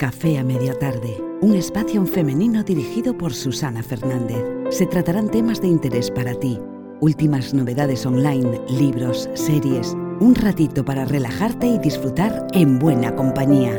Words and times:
Café 0.00 0.38
a 0.38 0.42
Media 0.42 0.72
Tarde, 0.72 1.22
un 1.42 1.54
espacio 1.54 2.06
femenino 2.06 2.62
dirigido 2.62 3.18
por 3.18 3.34
Susana 3.34 3.82
Fernández. 3.82 4.42
Se 4.70 4.86
tratarán 4.86 5.30
temas 5.30 5.60
de 5.60 5.68
interés 5.68 6.10
para 6.10 6.32
ti, 6.32 6.58
últimas 7.00 7.52
novedades 7.52 8.06
online, 8.06 8.62
libros, 8.70 9.28
series, 9.34 9.88
un 10.18 10.34
ratito 10.34 10.86
para 10.86 11.04
relajarte 11.04 11.66
y 11.66 11.78
disfrutar 11.78 12.46
en 12.54 12.78
buena 12.78 13.14
compañía. 13.14 13.74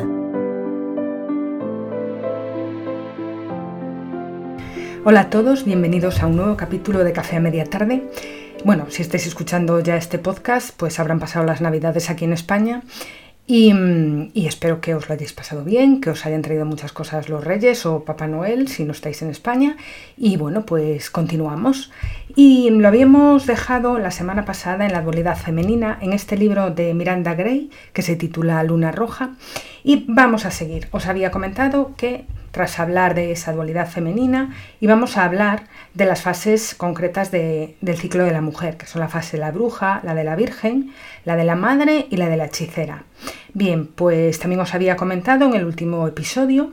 Hola 5.03 5.21
a 5.21 5.29
todos, 5.31 5.65
bienvenidos 5.65 6.21
a 6.21 6.27
un 6.27 6.35
nuevo 6.35 6.55
capítulo 6.55 7.03
de 7.03 7.13
Café 7.13 7.37
a 7.37 7.39
Media 7.39 7.65
Tarde. 7.65 8.03
Bueno, 8.63 8.85
si 8.89 9.01
estáis 9.01 9.25
escuchando 9.25 9.79
ya 9.79 9.97
este 9.97 10.19
podcast, 10.19 10.77
pues 10.77 10.99
habrán 10.99 11.19
pasado 11.19 11.47
las 11.47 11.61
navidades 11.61 12.11
aquí 12.11 12.25
en 12.25 12.33
España 12.33 12.83
y, 13.53 14.47
espero 14.47 14.79
que 14.79 14.95
os 14.95 15.09
lo 15.09 15.13
hayáis 15.13 15.33
pasado 15.33 15.65
bien, 15.65 15.99
que 15.99 16.09
os 16.09 16.25
hayan 16.25 16.41
traído 16.41 16.63
muchas 16.63 16.93
cosas 16.93 17.27
los 17.27 17.43
Reyes 17.43 17.85
o 17.85 18.05
Papá 18.05 18.25
Noel 18.25 18.69
si 18.69 18.85
no 18.85 18.93
estáis 18.93 19.21
en 19.23 19.29
España. 19.29 19.75
Y 20.15 20.37
bueno, 20.37 20.65
pues 20.65 21.09
continuamos. 21.09 21.91
Y 22.33 22.69
lo 22.69 22.87
habíamos 22.87 23.47
dejado 23.47 23.99
la 23.99 24.11
semana 24.11 24.45
pasada 24.45 24.85
en 24.85 24.93
la 24.93 25.01
dualidad 25.01 25.35
femenina, 25.35 25.97
en 25.99 26.13
este 26.13 26.37
libro 26.37 26.71
de 26.71 26.93
Miranda 26.93 27.33
Gray, 27.33 27.71
que 27.91 28.03
se 28.03 28.15
titula 28.15 28.63
Luna 28.63 28.93
Roja. 28.93 29.31
Y 29.83 30.05
vamos 30.07 30.45
a 30.45 30.51
seguir. 30.51 30.87
Os 30.91 31.07
había 31.07 31.29
comentado 31.29 31.93
que 31.97 32.23
tras 32.51 32.79
hablar 32.79 33.15
de 33.15 33.31
esa 33.31 33.53
dualidad 33.53 33.87
femenina 33.87 34.53
íbamos 34.79 35.17
a 35.17 35.25
hablar 35.25 35.63
de 35.93 36.05
las 36.05 36.21
fases 36.21 36.75
concretas 36.75 37.31
del 37.31 37.97
ciclo 37.97 38.23
de 38.23 38.31
la 38.31 38.41
mujer, 38.41 38.77
que 38.77 38.85
son 38.85 39.01
la 39.01 39.07
fase 39.07 39.37
de 39.37 39.41
la 39.41 39.51
bruja, 39.51 40.01
la 40.03 40.13
de 40.13 40.23
la 40.23 40.35
virgen, 40.35 40.93
la 41.25 41.35
de 41.35 41.43
la 41.43 41.55
madre 41.55 42.07
y 42.09 42.17
la 42.17 42.29
de 42.29 42.37
la 42.37 42.45
hechicera. 42.45 43.03
Bien, 43.53 43.87
pues 43.87 44.39
también 44.39 44.61
os 44.61 44.73
había 44.73 44.95
comentado 44.95 45.45
en 45.45 45.53
el 45.55 45.65
último 45.65 46.07
episodio 46.07 46.71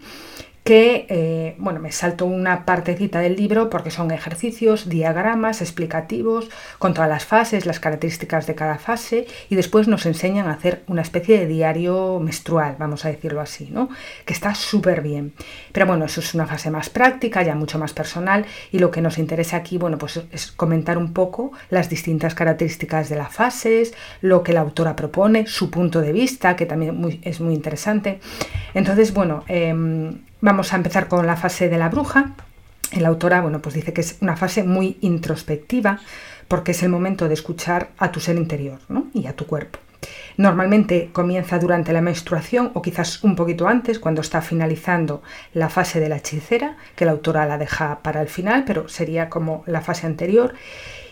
que, 0.69 1.07
eh, 1.09 1.55
bueno, 1.57 1.81
me 1.81 1.93
salto 1.93 2.27
una 2.27 2.67
partecita 2.67 3.21
del 3.21 3.37
libro 3.37 3.71
porque 3.71 3.91
son 3.91 4.11
ejercicios, 4.11 4.91
diagramas 4.91 5.63
explicativos 5.63 6.51
con 6.79 6.93
todas 6.93 7.09
las 7.09 7.25
fases, 7.25 7.65
las 7.65 7.81
características 7.81 8.47
de 8.47 8.55
cada 8.55 8.77
fase 8.77 9.27
y 9.49 9.55
después 9.55 9.89
nos 9.89 10.05
enseñan 10.05 10.47
a 10.47 10.53
hacer 10.53 10.83
una 10.87 11.01
especie 11.01 11.39
de 11.39 11.47
diario 11.47 12.21
menstrual, 12.21 12.77
vamos 12.79 13.07
a 13.07 13.09
decirlo 13.09 13.41
así, 13.41 13.71
¿no? 13.73 13.89
Que 14.27 14.35
está 14.35 14.55
súper 14.55 15.01
bien. 15.01 15.33
Pero 15.73 15.87
bueno, 15.87 16.05
eso 16.05 16.21
es 16.21 16.35
una 16.35 16.47
fase 16.47 16.71
más 16.71 16.91
práctica, 16.91 17.43
ya 17.43 17.55
mucho 17.55 17.79
más 17.79 17.95
personal 17.95 18.45
y 18.71 18.79
lo 18.79 18.91
que 18.91 19.01
nos 19.01 19.17
interesa 19.17 19.57
aquí, 19.57 19.79
bueno, 19.79 19.97
pues 19.97 20.21
es 20.33 20.53
comentar 20.53 20.99
un 20.99 21.15
poco 21.15 21.51
las 21.71 21.89
distintas 21.89 22.35
características 22.35 23.09
de 23.09 23.17
las 23.17 23.33
fases, 23.33 23.95
lo 24.21 24.43
que 24.43 24.53
la 24.53 24.61
autora 24.61 24.95
propone, 24.97 25.47
su 25.47 25.71
punto 25.71 26.03
de 26.03 26.13
vista, 26.13 26.57
que 26.57 26.67
también 26.67 27.21
es 27.23 27.41
muy 27.41 27.55
interesante. 27.55 28.21
Entonces, 28.75 29.15
bueno, 29.15 29.45
em, 29.49 30.28
Vamos 30.41 30.73
a 30.73 30.77
empezar 30.77 31.09
con 31.09 31.27
la 31.27 31.35
fase 31.35 31.69
de 31.69 31.79
la 31.79 31.89
bruja. 31.89 32.31
La 32.97 33.09
autora 33.09 33.41
bueno, 33.41 33.61
pues 33.61 33.75
dice 33.75 33.93
que 33.93 34.03
es 34.03 34.19
una 34.21 34.37
fase 34.37 34.63
muy 34.63 34.97
introspectiva 35.01 35.99
porque 36.47 36.71
es 36.71 36.83
el 36.85 36.91
momento 36.91 37.27
de 37.27 37.35
escuchar 37.35 37.91
a 37.99 38.13
tu 38.13 38.21
ser 38.21 38.37
interior 38.37 38.79
y 39.13 39.27
a 39.27 39.35
tu 39.35 39.47
cuerpo. 39.47 39.81
Normalmente 40.37 41.11
comienza 41.13 41.59
durante 41.59 41.93
la 41.93 42.01
menstruación 42.01 42.71
o 42.75 42.83
quizás 42.83 43.25
un 43.25 43.35
poquito 43.35 43.67
antes, 43.67 43.99
cuando 43.99 44.21
está 44.21 44.41
finalizando 44.41 45.23
la 45.55 45.69
fase 45.69 45.99
de 45.99 46.09
la 46.09 46.19
hechicera, 46.19 46.77
que 46.95 47.05
la 47.05 47.11
autora 47.11 47.45
la 47.45 47.59
deja 47.59 47.99
para 48.03 48.23
el 48.23 48.29
final, 48.29 48.63
pero 48.65 48.89
sería 48.89 49.29
como 49.29 49.65
la 49.67 49.81
fase 49.81 50.07
anterior 50.07 50.55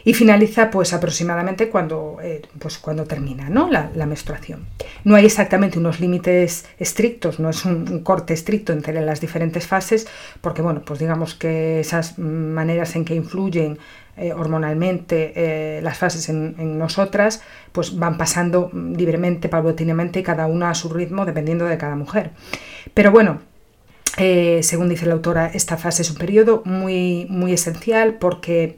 y 0.07 0.15
finaliza 0.15 0.71
pues 0.71 0.93
aproximadamente 0.93 1.69
cuando, 1.69 2.19
eh, 2.23 2.41
pues, 2.61 2.79
cuando 2.79 3.07
termina 3.07 3.51
¿no? 3.51 3.69
la, 3.69 4.07
menstruación. 4.07 4.69
No 5.03 5.17
hay 5.17 5.25
exactamente 5.27 5.81
unos 5.81 5.99
límites 5.99 6.65
estrictos, 6.79 7.41
no 7.41 7.51
es 7.51 7.65
un, 7.65 8.05
corte 8.05 8.33
estricto 8.33 8.73
entre 8.73 9.01
las 9.05 9.21
diferentes 9.21 9.67
fases, 9.67 10.07
porque 10.41 10.63
bueno, 10.63 10.83
pues 10.85 11.01
digamos 11.01 11.35
que 11.35 11.81
esas 11.81 12.21
maneras 12.21 12.95
en 12.95 13.05
que 13.05 13.17
influyen 13.17 13.79
eh, 14.17 14.33
hormonalmente 14.33 15.33
eh, 15.35 15.83
las 15.83 15.99
fases 15.99 16.29
en, 16.29 16.79
nosotras, 16.79 17.43
pues 17.73 17.99
van 17.99 18.17
pasando 18.17 18.71
libremente, 18.73 19.49
paulatinamente, 19.49 20.23
cada 20.23 20.47
una 20.47 20.71
a 20.71 20.75
su 20.77 20.89
ritmo, 20.89 21.27
dependiendo 21.27 21.65
de 21.65 21.79
cada 21.79 21.97
mujer. 21.97 22.31
Pero 22.95 23.11
bueno, 23.11 23.41
según 24.17 24.89
dice 24.89 25.05
la 25.05 25.15
autora, 25.15 25.51
esta 25.53 25.77
fase 25.77 26.03
es 26.03 26.11
un 26.11 26.17
periodo 26.17 26.63
muy, 26.65 27.27
muy 27.29 27.53
esencial 27.53 28.19
porque 28.21 28.77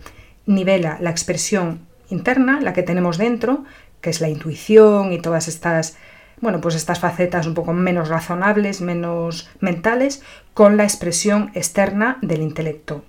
nivela 0.48 0.98
la 1.00 1.10
expresión 1.10 1.86
interna, 2.08 2.60
la 2.60 2.72
que 2.72 2.82
tenemos 2.82 3.18
dentro, 3.18 3.64
que 4.00 4.10
es 4.10 4.20
la 4.20 4.28
intuición 4.28 5.12
y 5.12 5.20
todas 5.20 5.46
estas, 5.46 5.96
bueno, 6.40 6.60
pues 6.60 6.74
estas 6.74 6.98
facetas 6.98 7.46
un 7.46 7.54
poco 7.54 7.72
menos 7.72 8.08
razonables, 8.08 8.80
menos 8.80 9.48
mentales, 9.60 10.22
con 10.54 10.76
la 10.76 10.84
expresión 10.84 11.50
externa 11.54 12.18
del 12.22 12.42
intelecto. 12.42 13.04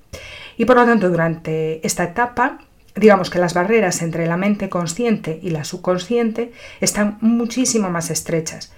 Y 0.57 0.65
por 0.65 0.75
lo 0.75 0.85
tanto, 0.85 1.09
durante 1.09 1.85
esta 1.87 2.03
etapa, 2.03 2.59
digamos 2.95 3.29
que 3.29 3.39
las 3.39 3.53
barreras 3.53 4.01
entre 4.01 4.27
la 4.27 4.37
mente 4.37 4.67
consciente 4.67 5.39
y 5.41 5.51
la 5.51 5.63
subconsciente 5.63 6.51
están 6.81 7.17
muchísimo 7.21 7.89
más 7.89 8.09
estrechas, 8.09 8.73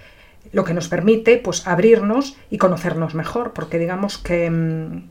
lo 0.51 0.63
que 0.63 0.73
nos 0.73 0.87
permite 0.87 1.37
pues 1.37 1.67
abrirnos 1.67 2.37
y 2.51 2.57
conocernos 2.57 3.15
mejor, 3.15 3.53
porque 3.53 3.79
digamos 3.79 4.17
que 4.19 5.01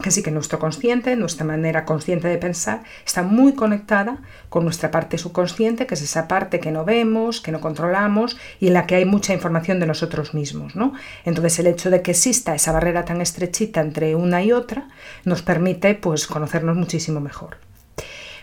mm, 0.00 0.02
que 0.02 0.10
sí 0.10 0.22
que 0.22 0.30
nuestro 0.30 0.58
consciente, 0.58 1.14
nuestra 1.16 1.44
manera 1.44 1.84
consciente 1.84 2.28
de 2.28 2.38
pensar, 2.38 2.82
está 3.04 3.22
muy 3.22 3.54
conectada 3.54 4.18
con 4.48 4.64
nuestra 4.64 4.90
parte 4.90 5.18
subconsciente, 5.18 5.86
que 5.86 5.94
es 5.94 6.02
esa 6.02 6.28
parte 6.28 6.60
que 6.60 6.70
no 6.70 6.84
vemos, 6.84 7.40
que 7.40 7.52
no 7.52 7.60
controlamos 7.60 8.36
y 8.58 8.68
en 8.68 8.74
la 8.74 8.86
que 8.86 8.96
hay 8.96 9.04
mucha 9.04 9.32
información 9.32 9.80
de 9.80 9.86
nosotros 9.86 10.34
mismos. 10.34 10.76
¿no? 10.76 10.92
Entonces 11.24 11.58
el 11.58 11.66
hecho 11.66 11.90
de 11.90 12.02
que 12.02 12.12
exista 12.12 12.54
esa 12.54 12.72
barrera 12.72 13.04
tan 13.04 13.20
estrechita 13.20 13.80
entre 13.80 14.14
una 14.14 14.42
y 14.42 14.52
otra 14.52 14.88
nos 15.24 15.42
permite 15.42 15.94
pues, 15.94 16.26
conocernos 16.26 16.76
muchísimo 16.76 17.20
mejor. 17.20 17.58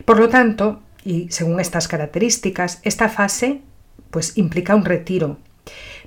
Por 0.06 0.20
lo 0.20 0.30
tanto, 0.30 0.82
y 1.04 1.30
según 1.32 1.60
estas 1.60 1.88
características, 1.88 2.80
esta 2.84 3.10
fase 3.10 3.62
pues, 4.12 4.38
implica 4.38 4.76
un 4.76 4.86
retiro 4.86 5.38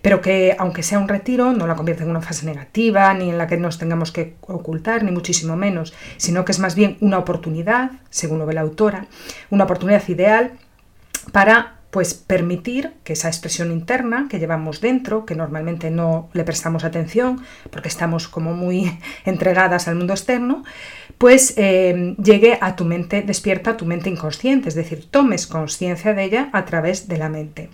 pero 0.02 0.20
que 0.20 0.56
aunque 0.58 0.82
sea 0.82 0.98
un 0.98 1.08
retiro 1.08 1.52
no 1.52 1.66
la 1.66 1.76
convierte 1.76 2.02
en 2.02 2.10
una 2.10 2.20
fase 2.20 2.46
negativa, 2.46 3.12
ni 3.14 3.30
en 3.30 3.38
la 3.38 3.46
que 3.46 3.56
nos 3.56 3.78
tengamos 3.78 4.12
que 4.12 4.36
ocultar, 4.42 5.02
ni 5.04 5.10
muchísimo 5.10 5.56
menos, 5.56 5.94
sino 6.16 6.44
que 6.44 6.52
es 6.52 6.58
más 6.58 6.74
bien 6.74 6.96
una 7.00 7.18
oportunidad, 7.18 7.92
según 8.10 8.38
lo 8.38 8.46
ve 8.46 8.54
la 8.54 8.62
autora, 8.62 9.06
una 9.50 9.64
oportunidad 9.64 10.06
ideal 10.08 10.52
para 11.32 11.80
pues 11.90 12.14
permitir 12.14 12.94
que 13.02 13.14
esa 13.14 13.28
expresión 13.28 13.72
interna 13.72 14.28
que 14.30 14.38
llevamos 14.38 14.80
dentro, 14.80 15.26
que 15.26 15.34
normalmente 15.34 15.90
no 15.90 16.30
le 16.32 16.44
prestamos 16.44 16.84
atención 16.84 17.42
porque 17.70 17.88
estamos 17.88 18.28
como 18.28 18.54
muy 18.54 18.98
entregadas 19.24 19.88
al 19.88 19.96
mundo 19.96 20.12
externo, 20.12 20.62
pues 21.18 21.54
eh, 21.56 22.14
llegue 22.22 22.58
a 22.60 22.76
tu 22.76 22.84
mente 22.84 23.22
despierta, 23.22 23.72
a 23.72 23.76
tu 23.76 23.86
mente 23.86 24.08
inconsciente, 24.08 24.68
es 24.68 24.74
decir, 24.74 25.10
tomes 25.10 25.46
conciencia 25.46 26.14
de 26.14 26.24
ella 26.24 26.50
a 26.52 26.64
través 26.64 27.08
de 27.08 27.18
la 27.18 27.28
mente. 27.28 27.70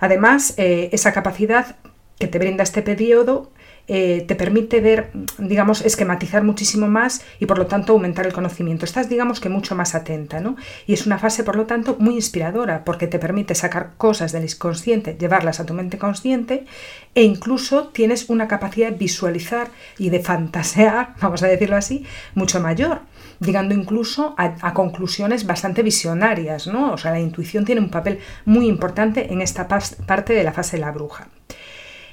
Además, 0.00 0.54
eh, 0.56 0.90
esa 0.92 1.12
capacidad 1.12 1.76
que 2.18 2.26
te 2.26 2.38
brinda 2.38 2.64
este 2.64 2.82
periodo 2.82 3.50
eh, 3.90 4.26
te 4.28 4.34
permite 4.34 4.82
ver, 4.82 5.10
digamos, 5.38 5.80
esquematizar 5.80 6.44
muchísimo 6.44 6.88
más 6.88 7.22
y 7.40 7.46
por 7.46 7.56
lo 7.56 7.66
tanto 7.66 7.94
aumentar 7.94 8.26
el 8.26 8.34
conocimiento. 8.34 8.84
Estás, 8.84 9.08
digamos, 9.08 9.40
que 9.40 9.48
mucho 9.48 9.74
más 9.74 9.94
atenta, 9.94 10.40
¿no? 10.40 10.56
Y 10.86 10.92
es 10.92 11.06
una 11.06 11.18
fase, 11.18 11.42
por 11.42 11.56
lo 11.56 11.64
tanto, 11.64 11.96
muy 11.98 12.14
inspiradora 12.14 12.84
porque 12.84 13.06
te 13.06 13.18
permite 13.18 13.54
sacar 13.54 13.94
cosas 13.96 14.30
del 14.32 14.44
inconsciente, 14.44 15.16
llevarlas 15.18 15.58
a 15.58 15.64
tu 15.64 15.72
mente 15.72 15.96
consciente 15.96 16.66
e 17.14 17.22
incluso 17.22 17.88
tienes 17.88 18.28
una 18.28 18.46
capacidad 18.46 18.90
de 18.90 18.98
visualizar 18.98 19.68
y 19.96 20.10
de 20.10 20.20
fantasear, 20.20 21.14
vamos 21.22 21.42
a 21.42 21.46
decirlo 21.46 21.76
así, 21.76 22.04
mucho 22.34 22.60
mayor 22.60 23.00
llegando 23.40 23.74
incluso 23.74 24.34
a, 24.36 24.74
conclusiones 24.74 25.46
bastante 25.46 25.82
visionarias, 25.82 26.66
¿no? 26.66 26.92
O 26.92 26.98
sea, 26.98 27.12
la 27.12 27.20
intuición 27.20 27.64
tiene 27.64 27.80
un 27.80 27.90
papel 27.90 28.20
muy 28.44 28.66
importante 28.66 29.32
en 29.32 29.40
esta 29.42 29.68
parte 29.68 30.32
de 30.32 30.44
la 30.44 30.52
fase 30.52 30.76
de 30.76 30.82
la 30.82 30.92
bruja. 30.92 31.28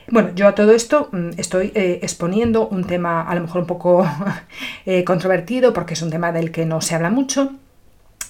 Bueno, 0.08 0.32
yo 0.36 0.48
a 0.48 0.54
todo 0.54 0.72
esto 0.72 1.10
mm, 1.12 1.30
estoy 1.38 1.72
eh, 1.74 2.00
exponiendo 2.04 2.68
un 2.68 2.84
tema 2.84 3.24
a 3.24 3.34
lo 3.34 3.42
mejor 3.42 3.62
un 3.62 3.68
poco 3.68 4.08
eh, 4.86 5.04
controvertido 5.04 5.74
porque 5.74 5.96
es 5.96 6.02
un 6.02 6.12
tema 6.12 6.32
del 6.32 6.52
que 6.52 6.66
no 6.66 6.82
se 6.82 6.96
habla 6.96 7.10
mucho, 7.10 7.54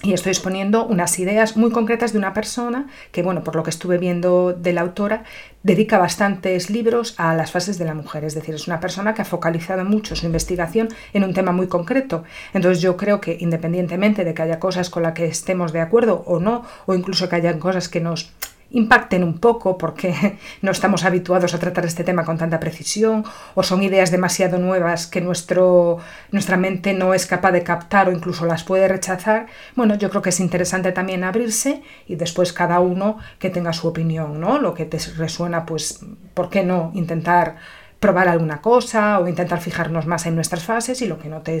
y 0.02 0.12
estoy 0.12 0.30
exponiendo 0.30 0.86
unas 0.86 1.18
ideas 1.18 1.56
muy 1.56 1.70
concretas 1.70 2.12
de 2.12 2.18
una 2.18 2.34
persona 2.34 2.86
que, 3.12 3.22
bueno, 3.22 3.42
por 3.42 3.56
lo 3.56 3.62
que 3.62 3.70
estuve 3.70 3.98
viendo 3.98 4.52
de 4.52 4.72
la 4.72 4.82
autora, 4.82 5.24
dedica 5.62 5.98
bastantes 5.98 6.70
libros 6.70 7.14
a 7.16 7.34
las 7.34 7.50
fases 7.50 7.78
de 7.78 7.86
la 7.86 7.94
mujer. 7.94 8.24
Es 8.24 8.34
decir, 8.34 8.54
es 8.54 8.66
una 8.66 8.78
persona 8.78 9.14
que 9.14 9.22
ha 9.22 9.24
focalizado 9.24 9.84
mucho 9.84 10.14
su 10.14 10.26
investigación 10.26 10.88
en 11.12 11.24
un 11.24 11.34
tema 11.34 11.52
muy 11.52 11.66
concreto. 11.66 12.24
Entonces 12.52 12.82
yo 12.82 12.96
creo 12.96 13.20
que 13.20 13.38
independientemente 13.40 14.24
de 14.24 14.34
que 14.34 14.42
haya 14.42 14.60
cosas 14.60 14.90
con 14.90 15.02
las 15.02 15.14
que 15.14 15.26
estemos 15.26 15.72
de 15.72 15.80
acuerdo 15.80 16.22
o 16.26 16.40
no, 16.40 16.64
o 16.86 16.94
incluso 16.94 17.28
que 17.28 17.36
haya 17.36 17.58
cosas 17.58 17.88
que 17.88 18.00
nos 18.00 18.32
impacten 18.70 19.22
un 19.22 19.38
poco 19.38 19.78
porque 19.78 20.38
no 20.62 20.70
estamos 20.70 21.04
habituados 21.04 21.54
a 21.54 21.58
tratar 21.58 21.84
este 21.86 22.04
tema 22.04 22.24
con 22.24 22.38
tanta 22.38 22.60
precisión 22.60 23.24
o 23.54 23.62
son 23.62 23.82
ideas 23.82 24.10
demasiado 24.10 24.58
nuevas 24.58 25.06
que 25.06 25.20
nuestro, 25.20 25.98
nuestra 26.32 26.56
mente 26.56 26.92
no 26.92 27.14
es 27.14 27.26
capaz 27.26 27.52
de 27.52 27.62
captar 27.62 28.08
o 28.08 28.12
incluso 28.12 28.46
las 28.46 28.64
puede 28.64 28.88
rechazar, 28.88 29.46
bueno, 29.74 29.94
yo 29.94 30.10
creo 30.10 30.22
que 30.22 30.30
es 30.30 30.40
interesante 30.40 30.92
también 30.92 31.24
abrirse 31.24 31.82
y 32.06 32.16
después 32.16 32.52
cada 32.52 32.80
uno 32.80 33.18
que 33.38 33.50
tenga 33.50 33.72
su 33.72 33.88
opinión, 33.88 34.40
¿no? 34.40 34.58
Lo 34.58 34.74
que 34.74 34.84
te 34.84 34.98
resuena, 35.16 35.66
pues, 35.66 36.00
¿por 36.34 36.50
qué 36.50 36.64
no 36.64 36.90
intentar 36.94 37.56
probar 38.00 38.28
alguna 38.28 38.60
cosa 38.60 39.18
o 39.18 39.26
intentar 39.26 39.60
fijarnos 39.60 40.06
más 40.06 40.26
en 40.26 40.34
nuestras 40.34 40.64
fases 40.64 41.00
y 41.00 41.06
lo 41.06 41.18
que 41.18 41.28
no 41.28 41.40
te 41.40 41.58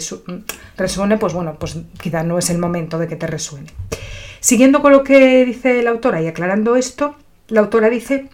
resuene, 0.76 1.16
pues 1.16 1.32
bueno, 1.32 1.56
pues 1.58 1.78
quizá 2.00 2.22
no 2.22 2.38
es 2.38 2.50
el 2.50 2.58
momento 2.58 2.98
de 2.98 3.08
que 3.08 3.16
te 3.16 3.26
resuene. 3.26 3.68
Siguiendo 4.46 4.80
con 4.80 4.92
lo 4.92 5.02
que 5.02 5.44
dice 5.44 5.82
la 5.82 5.90
autora 5.90 6.22
y 6.22 6.28
aclarando 6.28 6.76
esto, 6.76 7.16
la 7.48 7.58
autora 7.58 7.90
dice 7.90 8.28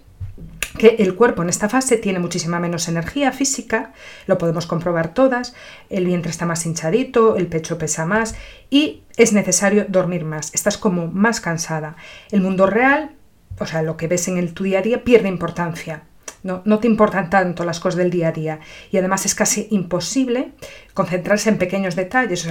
que 0.76 0.96
el 0.98 1.14
cuerpo 1.14 1.40
en 1.40 1.48
esta 1.48 1.70
fase 1.70 1.96
tiene 1.96 2.18
muchísima 2.18 2.60
menos 2.60 2.86
energía 2.86 3.32
física, 3.32 3.94
lo 4.26 4.36
podemos 4.36 4.66
comprobar 4.66 5.14
todas, 5.14 5.54
el 5.88 6.04
vientre 6.04 6.30
está 6.30 6.44
más 6.44 6.66
hinchadito, 6.66 7.36
el 7.36 7.46
pecho 7.46 7.78
pesa 7.78 8.04
más 8.04 8.34
y 8.68 9.04
es 9.16 9.32
necesario 9.32 9.86
dormir 9.88 10.26
más, 10.26 10.52
estás 10.52 10.76
como 10.76 11.06
más 11.06 11.40
cansada. 11.40 11.96
El 12.30 12.42
mundo 12.42 12.66
real, 12.66 13.12
o 13.58 13.64
sea, 13.64 13.80
lo 13.80 13.96
que 13.96 14.06
ves 14.06 14.28
en 14.28 14.36
el 14.36 14.52
tu 14.52 14.64
día 14.64 14.80
a 14.80 14.82
día 14.82 15.04
pierde 15.04 15.28
importancia. 15.28 16.02
No, 16.42 16.78
te 16.80 16.88
importan 16.88 17.30
tanto 17.30 17.64
las 17.64 17.78
cosas 17.78 17.98
del 17.98 18.10
día 18.10 18.28
a 18.28 18.32
día 18.32 18.58
y 18.90 18.96
además 18.96 19.26
es 19.26 19.34
casi 19.36 19.68
imposible 19.70 20.50
concentrarse 20.92 21.50
en 21.50 21.58
pequeños 21.58 21.94
detalles. 21.94 22.48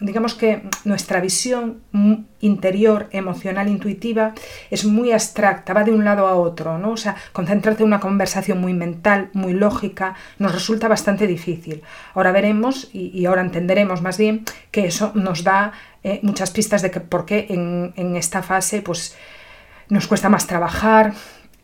digamos 0.00 0.34
que 0.34 0.68
nuestra 0.84 1.20
visión 1.20 1.82
interior, 2.40 3.08
emocional, 3.12 3.68
intuitiva 3.68 4.34
es 4.70 4.84
muy 4.84 5.12
abstracta, 5.12 5.72
va 5.72 5.84
de 5.84 5.92
un 5.92 6.04
lado 6.04 6.26
a 6.26 6.34
otro. 6.34 6.78
¿no? 6.78 6.90
O 6.90 6.96
sea, 6.96 7.14
concentrarte 7.32 7.84
en 7.84 7.88
una 7.88 8.00
conversación 8.00 8.60
muy 8.60 8.74
mental, 8.74 9.30
muy 9.34 9.52
lógica, 9.52 10.16
nos 10.40 10.52
resulta 10.52 10.88
bastante 10.88 11.28
difícil. 11.28 11.82
Ahora 12.14 12.32
veremos 12.32 12.90
y, 12.92 13.24
ahora 13.26 13.42
entenderemos 13.42 14.02
más 14.02 14.18
bien 14.18 14.44
que 14.72 14.86
eso 14.86 15.12
nos 15.14 15.44
da 15.44 15.72
eh, 16.02 16.18
muchas 16.22 16.50
pistas 16.50 16.82
de 16.82 16.90
que 16.90 17.00
por 17.00 17.24
qué 17.24 17.46
en, 17.50 17.92
en 17.96 18.16
esta 18.16 18.42
fase 18.42 18.82
pues, 18.82 19.16
nos 19.88 20.06
cuesta 20.06 20.28
más 20.28 20.46
trabajar, 20.46 21.14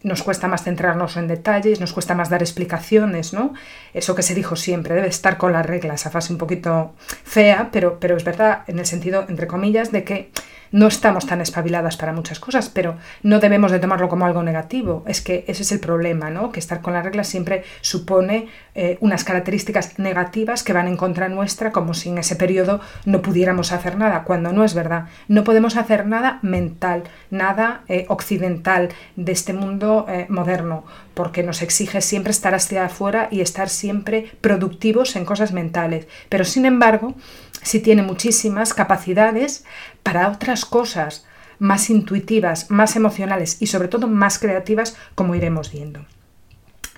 nos 0.02 0.22
cuesta 0.22 0.49
más 0.49 0.64
centrarnos 0.64 1.16
en 1.16 1.28
detalles, 1.28 1.81
nos 1.81 1.93
cuesta 1.93 2.14
más 2.14 2.31
dar 2.31 2.43
explicaciones, 2.43 3.32
¿no? 3.32 3.54
Eso 3.94 4.14
que 4.14 4.22
se 4.22 4.34
dijo 4.34 4.56
siempre, 4.56 4.94
debe 4.94 5.08
estar 5.08 5.37
con 5.37 5.52
la 5.52 5.62
regla, 5.62 5.94
esa 5.94 6.10
fase 6.10 6.32
un 6.32 6.38
poquito 6.38 6.94
fea, 7.25 7.70
pero, 7.72 7.99
pero 8.00 8.16
es 8.16 8.25
verdad 8.25 8.64
en 8.66 8.78
el 8.78 8.87
sentido, 8.87 9.25
entre 9.28 9.46
comillas, 9.46 9.93
de 9.93 10.04
que 10.04 10.31
no 10.72 10.88
estamos 10.88 11.26
tan 11.26 11.40
espabiladas 11.40 11.96
para 11.96 12.12
muchas 12.12 12.40
cosas, 12.40 12.69
pero 12.69 12.96
no 13.22 13.38
debemos 13.38 13.70
de 13.70 13.78
tomarlo 13.78 14.08
como 14.08 14.26
algo 14.26 14.42
negativo. 14.42 15.04
Es 15.06 15.20
que 15.20 15.44
ese 15.46 15.62
es 15.62 15.72
el 15.72 15.80
problema, 15.80 16.30
¿no? 16.30 16.50
Que 16.50 16.60
estar 16.60 16.80
con 16.80 16.94
la 16.94 17.02
regla 17.02 17.24
siempre 17.24 17.64
supone 17.80 18.48
eh, 18.74 18.98
unas 19.00 19.24
características 19.24 19.98
negativas 19.98 20.62
que 20.62 20.72
van 20.72 20.88
en 20.88 20.96
contra 20.96 21.28
nuestra, 21.28 21.72
como 21.72 21.94
si 21.94 22.08
en 22.08 22.19
ese 22.19 22.36
periodo 22.36 22.80
no 23.04 23.22
pudiéramos 23.22 23.72
hacer 23.72 23.96
nada, 23.96 24.24
cuando 24.24 24.52
no 24.52 24.64
es 24.64 24.74
verdad. 24.74 25.06
No 25.28 25.44
podemos 25.44 25.76
hacer 25.76 26.06
nada 26.06 26.38
mental, 26.42 27.04
nada 27.30 27.82
eh, 27.88 28.06
occidental 28.08 28.88
de 29.16 29.32
este 29.32 29.52
mundo 29.52 30.06
eh, 30.08 30.26
moderno, 30.28 30.84
porque 31.14 31.43
nos 31.43 31.62
exige 31.62 32.00
siempre 32.00 32.31
estar 32.31 32.55
hacia 32.55 32.85
afuera 32.85 33.29
y 33.31 33.41
estar 33.41 33.69
siempre 33.69 34.32
productivos 34.41 35.17
en 35.17 35.25
cosas 35.25 35.53
mentales. 35.53 36.06
Pero 36.29 36.44
sin 36.44 36.67
embargo, 36.67 37.14
sí 37.62 37.81
tiene 37.81 38.03
muchísimas 38.03 38.75
capacidades 38.75 39.64
para 40.03 40.29
otras 40.29 40.64
cosas 40.64 41.26
más 41.59 41.91
intuitivas, 41.91 42.70
más 42.70 42.97
emocionales 42.97 43.56
y 43.61 43.69
sobre 43.69 43.88
todo 43.88 44.09
más 44.09 44.38
creativas, 44.38 44.97
como 45.14 45.35
iremos 45.35 45.70
viendo. 45.70 46.05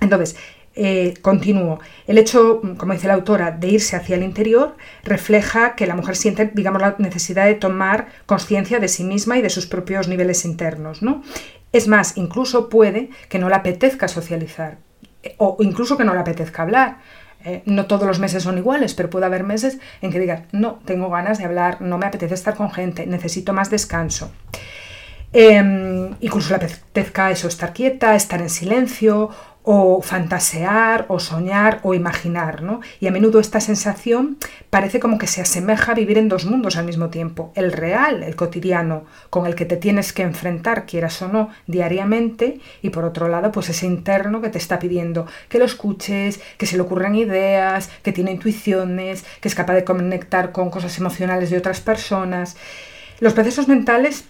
Entonces, 0.00 0.36
eh, 0.76 1.14
continúo. 1.22 1.78
El 2.06 2.18
hecho, 2.18 2.60
como 2.78 2.94
dice 2.94 3.06
la 3.06 3.14
autora, 3.14 3.52
de 3.52 3.68
irse 3.68 3.94
hacia 3.94 4.16
el 4.16 4.24
interior 4.24 4.76
refleja 5.04 5.76
que 5.76 5.86
la 5.86 5.94
mujer 5.94 6.16
siente, 6.16 6.50
digamos, 6.52 6.82
la 6.82 6.96
necesidad 6.98 7.46
de 7.46 7.54
tomar 7.54 8.08
conciencia 8.26 8.80
de 8.80 8.88
sí 8.88 9.04
misma 9.04 9.38
y 9.38 9.42
de 9.42 9.50
sus 9.50 9.66
propios 9.66 10.08
niveles 10.08 10.44
internos. 10.44 11.00
¿no? 11.00 11.22
Es 11.74 11.88
más, 11.88 12.16
incluso 12.16 12.68
puede 12.68 13.10
que 13.28 13.40
no 13.40 13.48
le 13.48 13.56
apetezca 13.56 14.06
socializar 14.06 14.78
o 15.38 15.56
incluso 15.58 15.96
que 15.96 16.04
no 16.04 16.14
le 16.14 16.20
apetezca 16.20 16.62
hablar. 16.62 16.98
Eh, 17.44 17.62
no 17.66 17.86
todos 17.86 18.06
los 18.06 18.20
meses 18.20 18.44
son 18.44 18.58
iguales, 18.58 18.94
pero 18.94 19.10
puede 19.10 19.26
haber 19.26 19.42
meses 19.42 19.80
en 20.00 20.12
que 20.12 20.20
digas, 20.20 20.42
no, 20.52 20.78
tengo 20.84 21.10
ganas 21.10 21.38
de 21.38 21.46
hablar, 21.46 21.80
no 21.80 21.98
me 21.98 22.06
apetece 22.06 22.32
estar 22.32 22.54
con 22.54 22.70
gente, 22.70 23.08
necesito 23.08 23.52
más 23.52 23.70
descanso. 23.70 24.30
Em, 25.32 26.14
incluso 26.20 26.50
le 26.50 26.56
apetezca 26.56 27.32
eso, 27.32 27.48
estar 27.48 27.72
quieta, 27.72 28.14
estar 28.14 28.40
en 28.40 28.50
silencio 28.50 29.30
o 29.66 30.02
fantasear 30.02 31.06
o 31.08 31.18
soñar 31.18 31.80
o 31.82 31.94
imaginar, 31.94 32.62
¿no? 32.62 32.80
Y 33.00 33.06
a 33.06 33.10
menudo 33.10 33.40
esta 33.40 33.60
sensación 33.60 34.36
parece 34.68 35.00
como 35.00 35.16
que 35.16 35.26
se 35.26 35.40
asemeja 35.40 35.92
a 35.92 35.94
vivir 35.94 36.18
en 36.18 36.28
dos 36.28 36.44
mundos 36.44 36.76
al 36.76 36.84
mismo 36.84 37.08
tiempo, 37.08 37.50
el 37.54 37.72
real, 37.72 38.22
el 38.22 38.36
cotidiano, 38.36 39.04
con 39.30 39.46
el 39.46 39.54
que 39.54 39.64
te 39.64 39.78
tienes 39.78 40.12
que 40.12 40.22
enfrentar, 40.22 40.84
quieras 40.84 41.20
o 41.22 41.28
no, 41.28 41.48
diariamente, 41.66 42.60
y 42.82 42.90
por 42.90 43.04
otro 43.04 43.26
lado, 43.28 43.50
pues 43.52 43.70
ese 43.70 43.86
interno 43.86 44.42
que 44.42 44.50
te 44.50 44.58
está 44.58 44.78
pidiendo 44.78 45.26
que 45.48 45.58
lo 45.58 45.64
escuches, 45.64 46.40
que 46.58 46.66
se 46.66 46.76
le 46.76 46.82
ocurran 46.82 47.14
ideas, 47.14 47.88
que 48.02 48.12
tiene 48.12 48.32
intuiciones, 48.32 49.24
que 49.40 49.48
es 49.48 49.54
capaz 49.54 49.74
de 49.74 49.84
conectar 49.84 50.52
con 50.52 50.68
cosas 50.68 50.98
emocionales 50.98 51.48
de 51.48 51.56
otras 51.56 51.80
personas. 51.80 52.56
Los 53.20 53.32
procesos 53.32 53.66
mentales 53.66 54.26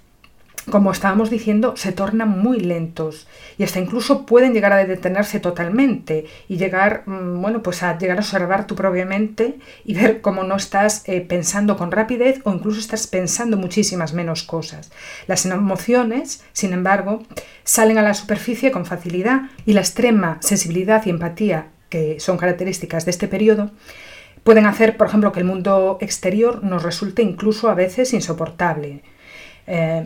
como 0.71 0.93
estábamos 0.93 1.31
diciendo, 1.31 1.77
se 1.77 1.93
tornan 1.93 2.29
muy 2.29 2.59
lentos 2.61 3.27
y 3.59 3.65
hasta 3.65 3.81
incluso 3.81 4.25
pueden 4.25 4.55
llegar 4.55 4.73
a 4.73 4.85
detenerse 4.85 5.41
totalmente 5.41 6.27
y 6.49 6.57
llegar, 6.57 7.03
mm, 7.07 7.41
bueno, 7.41 7.63
pues 7.63 7.83
a 7.83 7.99
llegar 7.99 8.17
a 8.17 8.21
observar 8.21 8.67
tu 8.67 8.75
propia 8.75 9.05
mente 9.05 9.59
y 9.85 9.95
ver 9.95 10.21
cómo 10.21 10.43
no 10.43 10.57
estás 10.57 11.03
eh, 11.07 11.21
pensando 11.21 11.77
con 11.77 11.93
rapidez 11.93 12.41
o 12.45 12.53
incluso 12.53 12.81
estás 12.81 13.07
pensando 13.07 13.57
muchísimas 13.57 14.15
menos 14.15 14.43
cosas. 14.43 14.91
Las 15.27 15.45
emociones, 15.45 16.43
sin 16.53 16.73
embargo, 16.73 17.23
salen 17.65 17.99
a 17.99 18.03
la 18.03 18.15
superficie 18.15 18.71
con 18.71 18.87
facilidad 18.87 19.43
y 19.67 19.75
la 19.75 19.81
extrema 19.81 20.39
sensibilidad 20.41 21.05
y 21.05 21.11
empatía 21.11 21.69
que 21.91 22.19
son 22.19 22.39
características 22.39 23.05
de 23.05 23.11
este 23.11 23.29
periodo 23.29 23.71
pueden 24.43 24.67
hacer, 24.67 24.97
por 24.97 25.07
ejemplo, 25.07 25.33
que 25.33 25.41
el 25.41 25.47
mundo 25.47 25.99
exterior 26.01 26.63
nos 26.63 26.83
resulte 26.83 27.23
incluso 27.23 27.71
a 27.71 27.75
veces 27.75 28.13
insoportable 28.13 29.03
eh, 29.67 30.05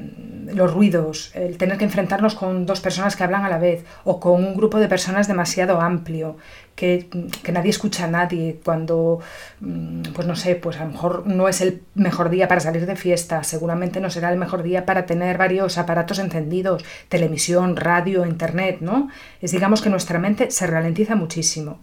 los 0.54 0.72
ruidos, 0.72 1.32
el 1.34 1.58
tener 1.58 1.78
que 1.78 1.84
enfrentarnos 1.84 2.34
con 2.34 2.64
dos 2.64 2.80
personas 2.80 3.16
que 3.16 3.24
hablan 3.24 3.44
a 3.44 3.48
la 3.48 3.58
vez 3.58 3.84
o 4.04 4.20
con 4.20 4.44
un 4.44 4.54
grupo 4.54 4.78
de 4.78 4.88
personas 4.88 5.26
demasiado 5.28 5.80
amplio, 5.80 6.36
que, 6.74 7.08
nadie 7.52 7.70
escucha 7.70 8.04
a 8.04 8.08
nadie, 8.08 8.60
cuando, 8.64 9.20
mm, 9.60 10.02
pues 10.14 10.26
no 10.28 10.36
sé, 10.36 10.54
pues 10.54 10.76
a 10.78 10.84
lo 10.84 10.92
mejor 10.92 11.26
no 11.26 11.48
es 11.48 11.60
el 11.60 11.82
mejor 11.94 12.30
día 12.30 12.46
para 12.46 12.60
salir 12.60 12.86
de 12.86 12.94
fiesta, 12.94 13.42
seguramente 13.42 14.00
no 14.00 14.10
será 14.10 14.30
el 14.30 14.38
mejor 14.38 14.62
día 14.62 14.86
para 14.86 15.06
tener 15.06 15.38
varios 15.38 15.76
aparatos 15.76 16.20
encendidos, 16.20 16.84
televisión, 17.08 17.76
radio, 17.76 18.24
internet, 18.24 18.78
¿no? 18.80 19.08
Es 19.42 19.50
digamos 19.50 19.82
que 19.82 19.90
nuestra 19.90 20.20
mente 20.20 20.52
se 20.52 20.66
ralentiza 20.68 21.16
muchísimo. 21.16 21.80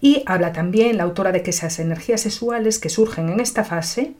Y 0.00 0.22
habla 0.26 0.52
también 0.52 0.96
la 0.96 1.04
autora 1.04 1.32
de 1.32 1.42
que 1.42 1.50
esas 1.50 1.78
energías 1.78 2.20
sexuales 2.20 2.78
que 2.78 2.90
surgen 2.90 3.28
en 3.28 3.40
esta 3.40 3.64
fase, 3.64 4.14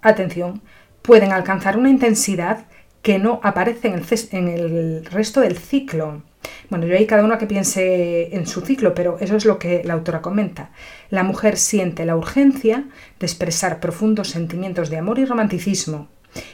atención, 0.00 0.62
pueden 1.02 1.32
alcanzar 1.32 1.76
una 1.76 1.90
intensidad 1.90 2.66
que 3.02 3.18
no 3.18 3.40
aparece 3.42 3.88
en 4.30 4.48
el, 4.48 5.04
resto 5.06 5.40
del 5.40 5.58
ciclo. 5.58 6.22
Bueno, 6.70 6.86
yo 6.86 6.96
ahí 6.96 7.06
cada 7.06 7.24
uno 7.24 7.38
que 7.38 7.46
piense 7.46 8.34
en 8.34 8.46
su 8.46 8.60
ciclo, 8.62 8.94
pero 8.94 9.18
eso 9.20 9.36
es 9.36 9.44
lo 9.44 9.58
que 9.58 9.82
la 9.84 9.94
autora 9.94 10.22
comenta. 10.22 10.70
La 11.10 11.24
mujer 11.24 11.56
siente 11.56 12.06
la 12.06 12.16
urgencia 12.16 12.84
de 13.18 13.26
expresar 13.26 13.80
profundos 13.80 14.30
sentimientos 14.30 14.88
de 14.88 14.98
amor 14.98 15.18
y 15.18 15.24
romanticismo 15.24 16.08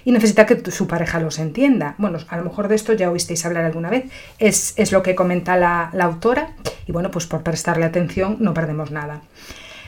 y 0.05 0.11
necesita 0.11 0.45
que 0.47 0.71
su 0.71 0.89
pareja 0.89 1.21
los 1.21 1.39
entienda. 1.39 1.95
Bueno, 1.99 2.19
a 2.29 2.37
lo 2.37 2.45
mejor 2.45 2.69
de 2.69 2.75
esto 2.75 2.95
ya 2.95 3.11
oísteis 3.11 3.45
hablar 3.47 3.65
alguna 3.65 3.91
vez. 3.91 4.07
Es, 4.39 4.91
lo 4.91 5.03
que 5.03 5.15
comenta 5.15 5.57
la 5.57 5.91
autora 6.01 6.55
y 6.87 6.93
bueno, 6.93 7.11
pues 7.11 7.27
por 7.27 7.43
prestarle 7.43 7.85
atención 7.85 8.39
no 8.41 8.55
perdemos 8.55 8.91
nada. 8.91 9.23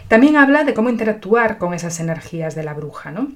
También 0.07 0.37
habla 0.37 0.65
de 0.65 0.75
cómo 0.75 0.91
interactuar 0.91 1.59
con 1.59 1.73
esas 1.73 1.99
energías 1.99 2.55
de 2.55 2.63
la 2.63 2.75
bruja, 2.75 3.11
¿no? 3.11 3.29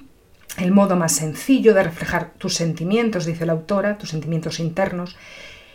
El 0.57 0.71
modo 0.71 0.95
más 0.95 1.13
sencillo 1.13 1.73
de 1.73 1.83
reflejar 1.83 2.31
tus 2.37 2.55
sentimientos, 2.55 3.25
dice 3.25 3.45
la 3.45 3.53
autora, 3.53 3.97
tus 3.97 4.09
sentimientos 4.09 4.59
internos, 4.59 5.15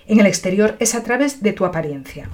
en 0.06 0.20
el 0.20 0.26
exterior 0.26 0.76
es 0.80 0.94
a 0.94 1.02
través 1.02 1.42
de 1.42 1.52
tu 1.52 1.64
apariencia. 1.64 2.28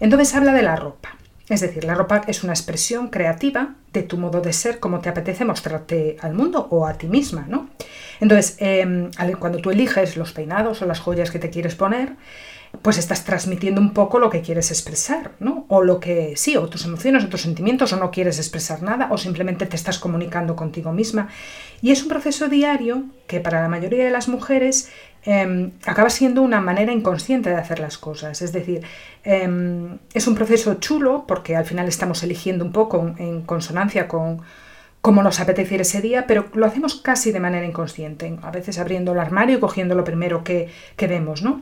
Entonces 0.00 0.34
habla 0.34 0.52
de 0.52 0.62
la 0.62 0.76
ropa. 0.76 1.16
Es 1.48 1.60
decir, 1.60 1.84
la 1.84 1.94
ropa 1.94 2.22
es 2.26 2.44
una 2.44 2.52
expresión 2.52 3.08
creativa 3.08 3.74
de 3.92 4.02
tu 4.02 4.16
modo 4.16 4.40
de 4.40 4.52
ser, 4.52 4.78
como 4.78 5.00
te 5.00 5.08
apetece 5.08 5.44
mostrarte 5.44 6.16
al 6.20 6.34
mundo 6.34 6.66
o 6.70 6.86
a 6.86 6.94
ti 6.94 7.08
misma, 7.08 7.46
¿no? 7.48 7.68
Entonces, 8.20 8.56
em, 8.58 9.10
cuando 9.38 9.58
tú 9.58 9.70
eliges 9.70 10.16
los 10.16 10.32
peinados 10.32 10.80
o 10.82 10.86
las 10.86 11.00
joyas 11.00 11.30
que 11.30 11.38
te 11.38 11.50
quieres 11.50 11.74
poner, 11.74 12.16
pues 12.80 12.96
estás 12.96 13.24
transmitiendo 13.24 13.80
un 13.80 13.92
poco 13.92 14.18
lo 14.18 14.30
que 14.30 14.40
quieres 14.40 14.70
expresar, 14.70 15.32
¿no? 15.40 15.66
O 15.68 15.82
lo 15.82 16.00
que 16.00 16.34
sí, 16.36 16.56
o 16.56 16.68
tus 16.68 16.86
emociones 16.86 17.22
o 17.24 17.28
tus 17.28 17.42
sentimientos, 17.42 17.92
o 17.92 17.96
no 17.96 18.10
quieres 18.10 18.38
expresar 18.38 18.82
nada, 18.82 19.08
o 19.10 19.18
simplemente 19.18 19.66
te 19.66 19.76
estás 19.76 19.98
comunicando 19.98 20.56
contigo 20.56 20.92
misma. 20.92 21.28
Y 21.82 21.90
es 21.90 22.02
un 22.02 22.08
proceso 22.08 22.48
diario 22.48 23.04
que 23.26 23.40
para 23.40 23.60
la 23.60 23.68
mayoría 23.68 24.04
de 24.04 24.10
las 24.10 24.28
mujeres 24.28 24.90
em, 25.24 25.72
acaba 25.84 26.10
siendo 26.10 26.42
una 26.42 26.60
manera 26.60 26.92
inconsciente 26.92 27.50
de 27.50 27.56
hacer 27.56 27.78
las 27.78 27.98
cosas. 27.98 28.40
Es 28.40 28.52
decir, 28.52 28.82
em, 29.22 29.98
es 30.14 30.26
un 30.26 30.34
proceso 30.34 30.74
chulo 30.74 31.24
porque 31.28 31.54
al 31.56 31.66
final 31.66 31.88
estamos 31.88 32.22
eligiendo 32.22 32.64
un 32.64 32.72
poco 32.72 33.14
en 33.18 33.42
consonancia 33.42 34.08
con 34.08 34.40
cómo 35.02 35.22
nos 35.22 35.40
apetece 35.40 35.74
ir 35.74 35.80
ese 35.82 36.00
día, 36.00 36.26
pero 36.26 36.46
lo 36.54 36.64
hacemos 36.64 36.94
casi 36.94 37.32
de 37.32 37.40
manera 37.40 37.66
inconsciente, 37.66 38.38
a 38.42 38.50
veces 38.50 38.78
abriendo 38.78 39.12
el 39.12 39.18
armario 39.18 39.58
y 39.58 39.60
cogiendo 39.60 39.94
lo 39.94 40.04
primero 40.04 40.42
que, 40.42 40.68
que 40.96 41.08
vemos, 41.08 41.42
¿no? 41.42 41.60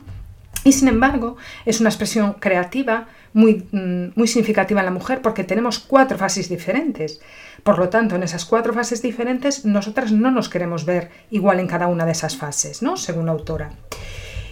Y 0.63 0.73
sin 0.73 0.87
embargo, 0.87 1.37
es 1.65 1.79
una 1.79 1.89
expresión 1.89 2.33
creativa 2.33 3.07
muy, 3.33 3.65
mm, 3.71 4.13
muy 4.15 4.27
significativa 4.27 4.81
en 4.81 4.85
la 4.85 4.91
mujer 4.91 5.21
porque 5.21 5.43
tenemos 5.43 5.79
cuatro 5.79 6.17
fases 6.17 6.49
diferentes. 6.49 7.19
Por 7.63 7.79
lo 7.79 7.89
tanto, 7.89 8.15
en 8.15 8.23
esas 8.23 8.45
cuatro 8.45 8.73
fases 8.73 9.01
diferentes, 9.01 9.65
nosotras 9.65 10.11
no 10.11 10.31
nos 10.31 10.49
queremos 10.49 10.85
ver 10.85 11.09
igual 11.29 11.59
en 11.59 11.67
cada 11.67 11.87
una 11.87 12.05
de 12.05 12.11
esas 12.11 12.37
fases, 12.37 12.81
¿no? 12.81 12.97
Según 12.97 13.25
la 13.25 13.31
autora. 13.31 13.71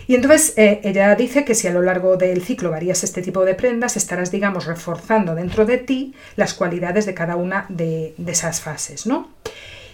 Y 0.09 0.15
entonces 0.15 0.53
eh, 0.57 0.81
ella 0.83 1.13
dice 1.13 1.45
que 1.45 1.53
si 1.53 1.67
a 1.67 1.71
lo 1.71 1.83
largo 1.83 2.17
del 2.17 2.41
ciclo 2.41 2.71
varías 2.71 3.03
este 3.03 3.21
tipo 3.21 3.45
de 3.45 3.53
prendas, 3.53 3.95
estarás, 3.95 4.31
digamos, 4.31 4.65
reforzando 4.65 5.35
dentro 5.35 5.67
de 5.67 5.77
ti 5.77 6.15
las 6.35 6.55
cualidades 6.55 7.05
de 7.05 7.13
cada 7.13 7.35
una 7.35 7.67
de, 7.69 8.15
esas 8.25 8.59
fases, 8.59 9.05
¿no? 9.05 9.29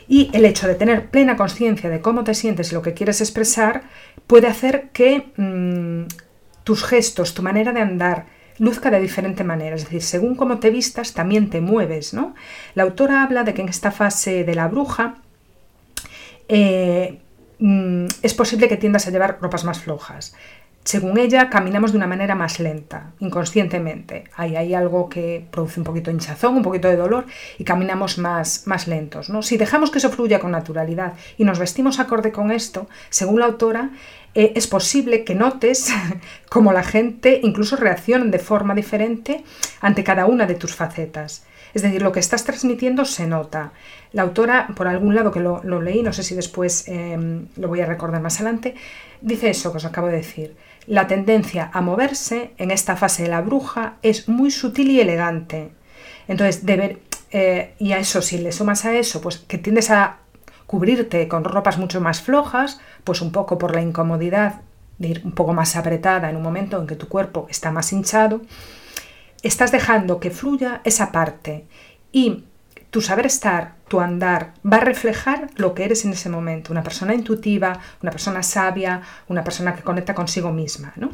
Y 0.08 0.30
el 0.34 0.46
hecho 0.46 0.68
de 0.68 0.76
tener 0.76 1.10
plena 1.10 1.36
conciencia 1.36 1.90
de 1.90 2.02
cómo 2.02 2.24
te 2.24 2.34
sientes 2.34 2.72
y 2.72 2.76
lo 2.76 2.82
que 2.82 2.94
quieres 2.94 3.22
expresar 3.22 3.84
puede 4.28 4.48
hacer 4.48 4.90
que 4.90 5.32
mm, 5.38 6.08
tus 6.64 6.84
gestos, 6.84 7.34
tu 7.34 7.42
manera 7.42 7.74
de 7.74 7.82
andar, 7.82 8.26
luzca 8.58 8.90
de 8.90 9.00
diferente 9.00 9.44
manera, 9.44 9.76
es 9.76 9.84
decir, 9.84 10.02
según 10.02 10.36
cómo 10.36 10.60
te 10.60 10.70
vistas, 10.70 11.14
también 11.14 11.50
te 11.50 11.60
mueves, 11.60 12.14
¿no? 12.14 12.36
La 12.74 12.84
autora 12.84 13.24
habla 13.24 13.44
de 13.44 13.54
que 13.54 13.62
en 13.62 13.70
esta 13.70 13.92
fase 13.92 14.44
de 14.46 14.56
la 14.56 14.68
bruja 14.68 15.16
eh, 16.48 17.20
Mm, 17.60 18.08
es 18.22 18.34
posible 18.34 18.68
que 18.68 18.78
tiendas 18.78 19.08
a 19.08 19.12
llevar 19.12 19.40
ropas 19.42 19.64
más 19.64 19.80
flojas. 19.80 20.36
Según 20.86 21.18
ella, 21.18 21.50
caminamos 21.50 21.94
de 21.94 21.98
una 21.98 22.06
manera 22.06 22.36
más 22.36 22.60
lenta, 22.60 23.14
inconscientemente. 23.18 24.26
Hay 24.36 24.76
algo 24.76 25.10
que 25.10 25.48
produce 25.50 25.80
un 25.80 25.84
poquito 25.84 26.12
de 26.12 26.14
hinchazón, 26.14 26.58
un 26.58 26.62
poquito 26.62 26.88
de 26.88 26.96
dolor 26.96 27.26
y 27.58 27.64
caminamos 27.64 28.20
más, 28.20 28.68
más 28.68 28.88
lentos. 28.88 29.32
¿no? 29.32 29.42
Si 29.42 29.58
dejamos 29.58 29.90
que 29.90 29.98
eso 29.98 30.12
fluya 30.12 30.40
con 30.40 30.52
naturalidad 30.52 31.14
y 31.40 31.44
nos 31.44 31.58
vestimos 31.58 32.00
acorde 32.00 32.32
con 32.32 32.52
esto, 32.52 32.88
según 33.10 33.40
la 33.40 33.48
autora, 33.48 33.90
eh, 34.36 34.54
es 34.56 34.68
posible 34.68 35.24
que 35.24 35.34
notes 35.34 35.92
cómo 36.50 36.72
la 36.72 36.84
gente 36.84 37.40
incluso 37.42 37.78
reacciona 37.78 38.26
de 38.26 38.38
forma 38.38 38.76
diferente 38.76 39.44
ante 39.82 40.04
cada 40.04 40.28
una 40.28 40.46
de 40.46 40.54
tus 40.54 40.76
facetas. 40.76 41.46
Es 41.74 41.82
decir, 41.82 42.02
lo 42.02 42.14
que 42.14 42.22
estás 42.22 42.46
transmitiendo 42.46 43.04
se 43.04 43.28
nota. 43.28 43.74
La 44.14 44.22
autora, 44.22 44.68
por 44.78 44.88
algún 44.88 45.14
lado 45.14 45.32
que 45.32 45.42
lo, 45.42 45.82
leí, 45.82 46.04
no 46.04 46.14
sé 46.14 46.24
si 46.24 46.34
después 46.34 46.88
em, 46.88 47.48
lo 47.58 47.68
voy 47.68 47.82
a 47.82 47.86
recordar 47.86 48.22
más 48.22 48.40
adelante, 48.40 48.76
dice 49.26 49.50
eso 49.50 49.72
que 49.72 49.78
os 49.78 49.86
acabo 49.86 50.08
de 50.08 50.18
decir. 50.18 50.56
La 50.86 51.08
tendencia 51.08 51.72
a 51.74 51.82
moverse 51.82 52.54
en 52.58 52.70
esta 52.70 52.96
fase 52.96 53.24
de 53.24 53.30
la 53.30 53.42
bruja 53.42 53.98
es 54.04 54.30
muy 54.30 54.52
sutil 54.52 54.92
y 54.92 55.02
elegante. 55.02 55.72
Entonces, 56.28 56.66
deber, 56.66 57.00
eh, 57.32 57.74
y 57.80 57.94
a 57.94 57.98
eso, 57.98 58.22
si 58.22 58.38
le 58.38 58.52
sumas 58.52 58.86
a 58.86 58.94
eso, 58.94 59.22
pues 59.22 59.40
que 59.40 59.58
tiendes 59.58 59.90
a 59.90 60.20
cubrirte 60.68 61.28
con 61.28 61.44
ropas 61.44 61.80
mucho 61.80 62.02
más 62.02 62.22
flojas, 62.22 62.80
pues 63.04 63.22
un 63.22 63.32
poco 63.32 63.58
por 63.58 63.74
la 63.74 63.82
incomodidad 63.82 64.62
de 65.00 65.08
ir 65.10 65.22
un 65.26 65.34
poco 65.34 65.54
más 65.54 65.76
apretada 65.76 66.30
en 66.30 66.36
un 66.36 66.44
momento 66.44 66.80
en 66.80 66.88
que 66.88 66.96
tu 66.96 67.08
cuerpo 67.08 67.48
está 67.50 67.72
más 67.72 67.92
hinchado, 67.92 68.42
estás 69.42 69.72
dejando 69.72 70.20
que 70.20 70.32
fluya 70.32 70.82
esa 70.84 71.12
parte 71.12 71.66
y 72.12 72.46
tu 72.96 73.02
saber 73.02 73.26
estar, 73.26 73.76
tu 73.90 74.00
andar, 74.00 74.54
va 74.64 74.78
a 74.78 74.80
reflejar 74.80 75.50
lo 75.58 75.74
que 75.74 75.84
eres 75.84 76.06
en 76.06 76.14
ese 76.14 76.30
momento, 76.30 76.72
una 76.72 76.82
persona 76.82 77.14
intuitiva, 77.14 77.78
una 78.02 78.10
persona 78.10 78.42
sabia, 78.42 79.02
una 79.28 79.44
persona 79.44 79.76
que 79.76 79.84
conecta 79.84 80.16
consigo 80.16 80.54
misma. 80.54 80.94
¿no? 80.96 81.10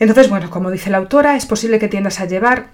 Entonces, 0.00 0.28
bueno, 0.28 0.50
como 0.50 0.72
dice 0.72 0.90
la 0.90 0.96
autora, 0.96 1.36
es 1.36 1.46
posible 1.46 1.78
que 1.78 1.86
tiendas 1.86 2.18
a 2.18 2.24
llevar 2.24 2.70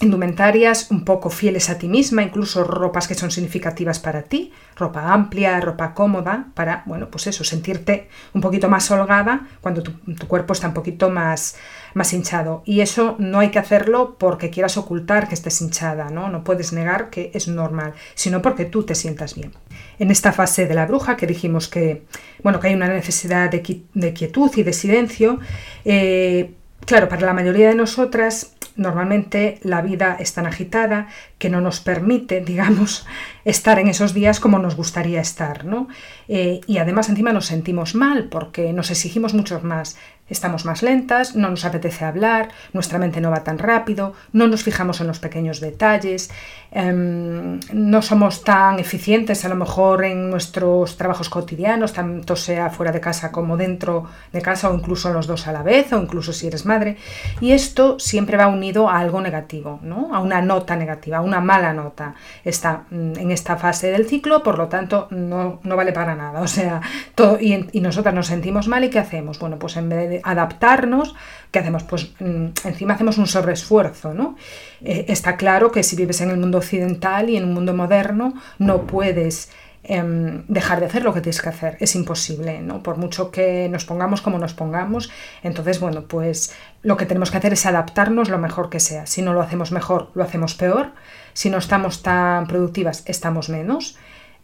indumentarias 0.00 0.90
un 0.90 1.04
poco 1.04 1.30
fieles 1.30 1.70
a 1.70 1.78
ti 1.78 1.86
misma, 1.86 2.22
incluso 2.22 2.64
ropas 2.64 3.06
que 3.06 3.14
son 3.14 3.30
significativas 3.30 3.98
para 3.98 4.22
ti, 4.22 4.52
ropa 4.76 5.12
amplia, 5.12 5.60
ropa 5.60 5.94
cómoda, 5.94 6.46
para, 6.54 6.82
bueno, 6.86 7.08
pues 7.10 7.26
eso, 7.26 7.44
sentirte 7.44 8.08
un 8.32 8.40
poquito 8.40 8.68
más 8.68 8.90
holgada 8.90 9.48
cuando 9.60 9.82
tu, 9.82 9.92
cuerpo 10.26 10.52
está 10.52 10.68
un 10.68 10.74
poquito 10.74 11.10
más, 11.10 11.56
más 11.94 12.12
hinchado. 12.12 12.62
Y 12.64 12.80
eso 12.80 13.16
no 13.18 13.38
hay 13.38 13.50
que 13.50 13.58
hacerlo 13.58 14.16
porque 14.18 14.50
quieras 14.50 14.76
ocultar 14.76 15.28
que 15.28 15.34
estés 15.34 15.60
hinchada, 15.60 16.10
¿no? 16.10 16.28
No 16.28 16.44
puedes 16.44 16.72
negar 16.72 17.10
que 17.10 17.30
es 17.34 17.48
normal, 17.48 17.94
sino 18.14 18.42
porque 18.42 18.64
tú 18.64 18.82
te 18.82 18.94
sientas 18.94 19.34
bien. 19.34 19.52
En 19.98 20.10
esta 20.10 20.32
fase 20.32 20.66
de 20.66 20.74
la 20.74 20.86
bruja, 20.86 21.16
que 21.16 21.26
dijimos 21.26 21.68
que, 21.68 22.02
bueno, 22.42 22.60
que 22.60 22.68
hay 22.68 22.74
una 22.74 22.88
necesidad 22.88 23.50
de, 23.50 23.62
quietud 23.62 24.50
y 24.56 24.62
de 24.62 24.72
silencio, 24.72 25.38
eh, 25.84 26.52
claro, 26.84 27.08
para 27.08 27.26
la 27.26 27.32
mayoría 27.32 27.68
de 27.68 27.74
nosotras 27.74 28.54
normalmente 28.76 29.58
la 29.62 29.82
vida 29.82 30.16
es 30.18 30.32
tan 30.34 30.46
agitada 30.46 31.08
que 31.38 31.50
no 31.50 31.60
nos 31.60 31.80
permite, 31.80 32.40
digamos, 32.44 33.06
estar 33.44 33.78
en 33.78 33.88
esos 33.88 34.14
días 34.14 34.40
como 34.40 34.58
nos 34.58 34.76
gustaría 34.76 35.20
estar, 35.20 35.64
¿no? 35.64 35.88
Eh, 36.28 36.60
y 36.66 36.78
además 36.78 37.08
encima 37.08 37.32
nos 37.32 37.46
sentimos 37.46 37.94
mal 37.94 38.28
porque 38.30 38.72
nos 38.72 38.90
exigimos 38.90 39.34
mucho 39.34 39.60
más. 39.60 39.96
Estamos 40.26 40.64
más 40.64 40.82
lentas, 40.82 41.36
no 41.36 41.50
nos 41.50 41.66
apetece 41.66 42.06
hablar, 42.06 42.48
nuestra 42.72 42.98
mente 42.98 43.20
no 43.20 43.30
va 43.30 43.44
tan 43.44 43.58
rápido, 43.58 44.14
no 44.32 44.46
nos 44.46 44.62
fijamos 44.62 45.02
en 45.02 45.06
los 45.06 45.18
pequeños 45.18 45.60
detalles, 45.60 46.30
em, 46.70 47.60
no 47.74 48.00
somos 48.00 48.42
tan 48.42 48.78
eficientes 48.78 49.44
a 49.44 49.50
lo 49.50 49.56
mejor 49.56 50.02
en 50.02 50.30
nuestros 50.30 50.96
trabajos 50.96 51.28
cotidianos, 51.28 51.92
tanto 51.92 52.36
sea 52.36 52.70
fuera 52.70 52.90
de 52.90 53.00
casa 53.00 53.30
como 53.30 53.58
dentro 53.58 54.06
de 54.32 54.40
casa 54.40 54.70
o 54.70 54.74
incluso 54.74 55.12
los 55.12 55.26
dos 55.26 55.46
a 55.46 55.52
la 55.52 55.62
vez 55.62 55.92
o 55.92 56.00
incluso 56.00 56.32
si 56.32 56.46
eres 56.46 56.64
madre. 56.64 56.96
Y 57.42 57.52
esto 57.52 57.98
siempre 57.98 58.38
va 58.38 58.46
unido 58.46 58.88
a 58.88 59.00
algo 59.00 59.20
negativo, 59.20 59.78
¿no? 59.82 60.14
a 60.14 60.20
una 60.20 60.40
nota 60.40 60.74
negativa, 60.74 61.18
a 61.18 61.20
una 61.20 61.40
mala 61.40 61.74
nota. 61.74 62.14
Está 62.44 62.84
mm, 62.90 63.18
en 63.18 63.30
esta 63.30 63.56
fase 63.56 63.90
del 63.90 64.06
ciclo, 64.06 64.42
por 64.42 64.56
lo 64.56 64.68
tanto 64.68 65.06
no, 65.10 65.60
vale 65.64 65.92
para 65.92 66.14
nada. 66.14 66.40
O 66.44 66.46
sea, 66.46 66.82
todo, 67.14 67.38
y, 67.40 67.68
y 67.72 67.80
nosotras 67.80 68.14
nos 68.14 68.28
sentimos 68.28 68.68
mal 68.68 68.84
y 68.84 68.90
¿qué 68.90 68.98
hacemos? 68.98 69.38
Bueno, 69.38 69.58
pues 69.58 69.76
en 69.76 69.88
vez 69.88 70.08
de 70.08 70.13
adaptarnos, 70.22 71.14
¿qué 71.50 71.58
hacemos? 71.58 71.84
Pues 71.84 72.12
mm, 72.20 72.46
encima 72.64 72.94
hacemos 72.94 73.18
un 73.18 73.26
sobreesfuerzo, 73.26 74.14
¿no? 74.14 74.36
Eh, 74.82 75.06
está 75.08 75.36
claro 75.36 75.70
que 75.72 75.82
si 75.82 75.96
vives 75.96 76.20
en 76.20 76.30
el 76.30 76.36
mundo 76.36 76.58
occidental 76.58 77.30
y 77.30 77.36
en 77.36 77.44
un 77.44 77.54
mundo 77.54 77.74
moderno, 77.74 78.34
no 78.58 78.86
puedes 78.86 79.50
em, 79.82 80.44
dejar 80.48 80.80
de 80.80 80.86
hacer 80.86 81.04
lo 81.04 81.12
que 81.12 81.20
tienes 81.20 81.42
que 81.42 81.48
hacer. 81.48 81.76
Es 81.80 81.94
imposible, 81.94 82.60
¿no? 82.60 82.82
Por 82.82 82.96
mucho 82.96 83.30
que 83.30 83.68
nos 83.68 83.84
pongamos 83.84 84.22
como 84.22 84.38
nos 84.38 84.54
pongamos. 84.54 85.10
Entonces, 85.42 85.80
bueno, 85.80 86.04
pues 86.08 86.54
lo 86.82 86.96
que 86.96 87.06
tenemos 87.06 87.30
que 87.30 87.38
hacer 87.38 87.52
es 87.52 87.66
adaptarnos 87.66 88.28
lo 88.28 88.38
mejor 88.38 88.70
que 88.70 88.80
sea. 88.80 89.06
Si 89.06 89.22
no 89.22 89.32
lo 89.32 89.42
hacemos 89.42 89.72
mejor, 89.72 90.10
lo 90.14 90.24
hacemos 90.24 90.54
peor. 90.54 90.92
Si 91.34 91.50
no 91.50 91.58
estamos 91.58 92.02
tan 92.02 92.46
productivas, 92.46 93.02
estamos 93.06 93.48
menos. 93.48 93.96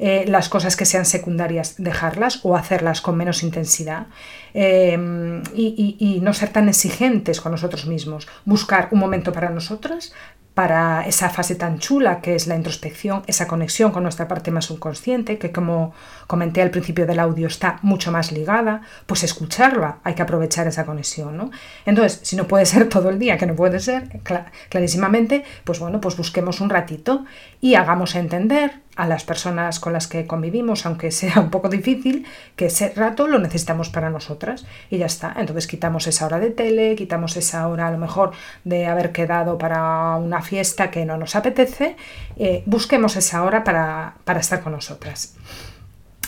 Eh, 0.03 0.25
las 0.27 0.49
cosas 0.49 0.77
que 0.77 0.87
sean 0.87 1.05
secundarias 1.05 1.75
dejarlas 1.77 2.41
o 2.43 2.57
hacerlas 2.57 3.03
con 3.03 3.19
menos 3.19 3.43
intensidad 3.43 4.07
em, 4.55 5.43
y, 5.55 6.21
no 6.23 6.33
ser 6.33 6.49
tan 6.49 6.71
exigentes 6.71 7.39
con 7.43 7.53
nosotros 7.53 7.85
mismos. 7.85 8.27
Buscar 8.47 8.89
un 8.93 8.99
momento 8.99 9.31
para 9.31 9.51
nosotras, 9.51 10.15
para 10.55 11.07
esa 11.07 11.31
fase 11.31 11.55
tan 11.55 11.79
chula 11.79 12.21
que 12.21 12.35
es 12.35 12.47
la 12.47 12.57
introspección, 12.57 13.23
esa 13.27 13.47
conexión 13.47 13.93
con 13.93 14.03
nuestra 14.03 14.29
parte 14.29 14.51
más 14.51 14.67
subconsciente, 14.67 15.39
que 15.39 15.53
como 15.53 15.95
comenté 16.27 16.61
al 16.61 16.71
principio 16.71 17.07
del 17.07 17.21
audio 17.21 17.47
está 17.47 17.79
mucho 17.83 18.11
más 18.13 18.33
ligada, 18.33 18.83
pues 19.07 19.23
escucharla, 19.23 19.99
hay 20.05 20.15
que 20.15 20.23
aprovechar 20.23 20.67
esa 20.67 20.85
conexión, 20.85 21.37
¿no? 21.37 21.51
Entonces, 21.87 22.21
si 22.25 22.37
no 22.37 22.47
puede 22.47 22.67
ser 22.67 22.89
todo 22.89 23.11
el 23.11 23.19
día, 23.19 23.39
que 23.39 23.47
no 23.47 23.55
puede 23.55 23.81
ser, 23.81 24.21
clarísimamente, 24.69 25.45
pues 25.65 25.79
bueno, 25.79 26.01
pues 26.01 26.17
busquemos 26.17 26.61
un 26.61 26.71
ratito 26.71 27.25
y 27.61 27.75
hagamos 27.75 28.15
entender 28.15 28.81
a 28.97 29.07
las 29.07 29.25
personas 29.25 29.81
con 29.81 29.93
las 29.93 30.07
que 30.09 30.27
convivimos, 30.27 30.85
aunque 30.85 31.11
sea 31.21 31.41
un 31.41 31.51
poco 31.51 31.69
difícil, 31.69 32.27
que 32.57 32.67
ese 32.67 32.93
rato 32.95 33.27
lo 33.27 33.39
necesitamos 33.39 33.89
para 33.89 34.11
nosotras 34.11 34.67
y 34.91 34.99
ya 34.99 35.07
está. 35.07 35.35
Entonces 35.39 35.67
quitamos 35.67 36.07
esa 36.07 36.27
hora 36.27 36.39
de 36.39 36.51
tele, 36.51 36.97
quitamos 36.97 37.37
esa 37.37 37.67
hora 37.69 37.89
a 37.89 37.91
lo 37.91 37.99
mejor 37.99 38.33
de 38.65 38.87
haber 38.87 39.13
quedado 39.13 39.57
para 39.59 40.17
una 40.17 40.40
fiesta 40.43 40.91
que 40.91 41.05
no 41.05 41.17
nos 41.17 41.37
apetece, 41.37 41.97
eh, 42.37 42.63
busquemos 42.67 43.17
esa 43.17 43.43
hora 43.43 43.65
para, 43.65 44.17
para 44.25 44.41
estar 44.41 44.61
con 44.61 44.73
nosotras. 44.73 45.35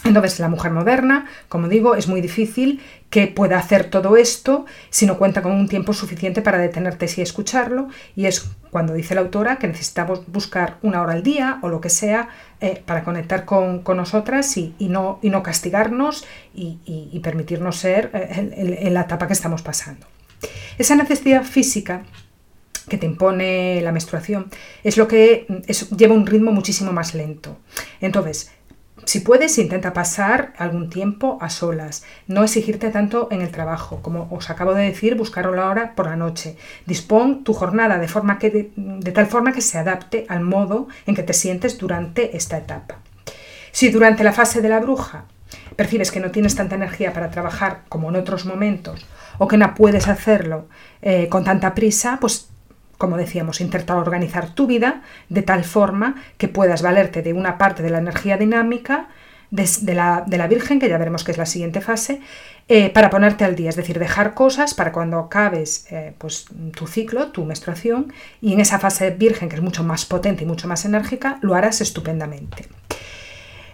Entonces, 0.05 0.41
la 0.41 0.49
mujer 0.49 0.73
moderna, 0.73 1.27
como 1.49 1.69
digo, 1.69 1.95
es 1.95 2.09
muy 2.09 2.21
difícil 2.21 2.81
que 3.09 3.29
pueda 3.29 3.59
hacer 3.59 3.89
todo 3.89 4.17
esto 4.17 4.67
si 4.91 5.07
no 5.07 5.17
cuenta 5.17 5.43
con 5.43 5.53
un 5.53 5.69
tiempo 5.69 5.93
suficiente 5.93 6.43
para 6.43 6.59
detenerte 6.59 7.07
y 7.17 7.21
escucharlo. 7.21 7.89
Y 8.17 8.27
es 8.27 8.51
cuando 8.71 8.95
dice 8.95 9.15
la 9.15 9.21
autora 9.21 9.57
que 9.57 9.69
necesitamos 9.69 10.23
buscar 10.27 10.79
una 10.83 11.03
hora 11.03 11.13
al 11.13 11.23
día 11.23 11.61
o 11.63 11.69
lo 11.69 11.81
que 11.81 11.91
sea 11.91 12.31
eh, 12.61 12.83
para 12.85 13.05
conectar 13.05 13.45
con, 13.45 13.85
nosotras 13.87 14.57
y, 14.57 14.75
no, 14.81 15.21
y, 15.23 15.31
no, 15.31 15.43
castigarnos 15.43 16.25
y, 16.55 17.21
permitirnos 17.23 17.77
ser 17.77 18.11
eh, 18.13 18.79
en, 18.81 18.95
la 18.95 19.03
etapa 19.03 19.29
que 19.29 19.35
estamos 19.35 19.63
pasando. 19.63 20.07
Esa 20.79 20.97
necesidad 20.97 21.45
física 21.45 22.03
que 22.89 22.99
te 22.99 23.07
impone 23.07 23.81
la 23.83 23.93
menstruación 23.93 24.51
es 24.83 24.97
lo 24.97 25.09
que 25.09 25.47
lleva 25.97 26.15
un 26.15 26.27
ritmo 26.27 26.53
muchísimo 26.53 26.93
más 26.93 27.15
lento. 27.15 27.59
Entonces, 28.01 28.51
si 29.05 29.21
puedes, 29.21 29.59
intenta 29.59 29.93
pasar 29.93 30.53
algún 30.57 30.89
tiempo 30.89 31.39
a 31.41 31.51
solas, 31.51 32.05
no 32.29 32.45
exigirte 32.45 32.91
tanto 32.91 33.29
en 33.33 33.43
el 33.43 33.51
trabajo, 33.51 34.01
como 34.01 34.29
os 34.31 34.49
acabo 34.49 34.75
de 34.75 34.85
decir, 34.85 35.17
buscar 35.17 35.47
la 35.47 35.69
hora 35.69 35.95
por 35.97 36.07
la 36.07 36.17
noche. 36.17 36.57
Dispón 36.87 37.43
tu 37.43 37.53
jornada 37.53 37.99
de, 37.99 38.07
forma 38.07 38.39
que, 38.39 38.71
de, 38.77 39.13
tal 39.13 39.27
forma 39.27 39.53
que 39.53 39.61
se 39.61 39.79
adapte 39.79 40.25
al 40.29 40.41
modo 40.41 40.87
en 41.07 41.17
que 41.17 41.25
te 41.25 41.33
sientes 41.33 41.79
durante 41.79 42.37
esta 42.37 42.59
etapa. 42.59 42.99
Si 43.73 43.91
durante 43.91 44.23
la 44.23 44.33
fase 44.33 44.63
de 44.63 44.69
la 44.69 44.79
bruja 44.79 45.25
percibes 45.75 46.13
que 46.13 46.21
no 46.21 46.31
tienes 46.31 46.55
tanta 46.55 46.77
energía 46.77 47.13
para 47.13 47.31
trabajar 47.31 47.83
como 47.89 48.09
en 48.11 48.17
otros 48.17 48.47
momentos 48.47 49.07
o 49.39 49.49
que 49.49 49.57
no 49.57 49.75
puedes 49.75 50.07
hacerlo 50.07 50.69
eh, 51.01 51.29
con 51.29 51.43
tanta 51.43 51.75
prisa, 51.75 52.19
pues 52.21 52.52
como 53.03 53.17
decíamos, 53.17 53.61
intentar 53.61 53.97
organizar 53.97 54.55
tu 54.55 54.69
vida 54.69 55.03
de 55.29 55.43
tal 55.43 55.65
forma 55.65 56.23
que 56.39 56.47
puedas 56.47 56.83
valerte 56.83 57.21
de 57.21 57.33
una 57.33 57.59
parte 57.59 57.83
de 57.83 57.91
la 57.91 57.99
energía 57.99 58.37
dinámica 58.37 59.09
de, 59.51 59.95
la, 59.97 60.47
Virgen, 60.49 60.79
que 60.79 60.89
ya 60.89 60.99
veremos 60.99 61.25
que 61.25 61.33
es 61.33 61.37
la 61.37 61.47
siguiente 61.47 61.81
fase, 61.81 62.21
eh, 62.69 62.91
para 62.91 63.11
ponerte 63.11 63.45
al 63.45 63.57
día, 63.57 63.71
es 63.71 63.75
decir, 63.75 63.99
dejar 63.99 64.35
cosas 64.35 64.73
para 64.73 64.93
cuando 64.93 65.19
acabes 65.19 65.85
eh, 65.91 66.15
pues, 66.17 66.47
tu 66.77 66.87
ciclo, 66.87 67.33
tu 67.33 67.45
menstruación, 67.45 68.13
y 68.41 68.53
en 68.53 68.61
esa 68.61 68.79
fase 68.79 69.11
Virgen, 69.11 69.49
que 69.49 69.57
es 69.57 69.63
mucho 69.63 69.83
más 69.83 70.05
potente 70.05 70.45
y 70.45 70.47
mucho 70.47 70.69
más 70.69 70.85
enérgica, 70.85 71.41
lo 71.43 71.57
harás 71.57 71.81
estupendamente. 71.81 72.69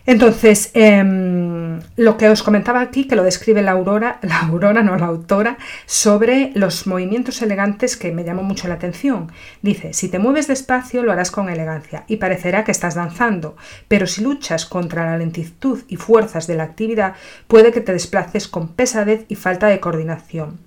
Entonces, 0.08 0.70
em, 0.72 1.80
lo 1.96 2.16
que 2.16 2.30
os 2.30 2.42
comentaba 2.42 2.80
aquí, 2.80 3.06
que 3.06 3.14
lo 3.14 3.24
describe 3.24 3.60
la 3.60 3.72
Aurora, 3.72 4.18
la 4.22 4.40
Aurora, 4.40 4.82
no 4.82 4.96
la 4.96 5.04
autora, 5.04 5.58
sobre 5.84 6.50
los 6.54 6.86
movimientos 6.86 7.42
elegantes 7.42 7.98
que 7.98 8.10
me 8.10 8.24
llamó 8.24 8.42
mucho 8.42 8.68
la 8.68 8.74
atención. 8.76 9.30
Dice, 9.60 9.92
si 9.92 10.08
te 10.08 10.18
mueves 10.18 10.46
despacio 10.46 11.02
lo 11.02 11.12
harás 11.12 11.30
con 11.30 11.50
elegancia 11.50 12.04
y 12.08 12.16
parecerá 12.16 12.64
que 12.64 12.72
estás 12.72 12.94
danzando, 12.94 13.58
pero 13.86 14.06
si 14.06 14.22
luchas 14.22 14.64
contra 14.64 15.04
la 15.04 15.18
lentitud 15.18 15.82
y 15.88 15.96
fuerzas 15.96 16.46
de 16.46 16.54
la 16.54 16.62
actividad, 16.62 17.12
puede 17.46 17.70
que 17.70 17.82
te 17.82 17.92
desplaces 17.92 18.48
con 18.48 18.68
pesadez 18.68 19.26
y 19.28 19.34
falta 19.34 19.66
de 19.66 19.78
coordinación. 19.78 20.58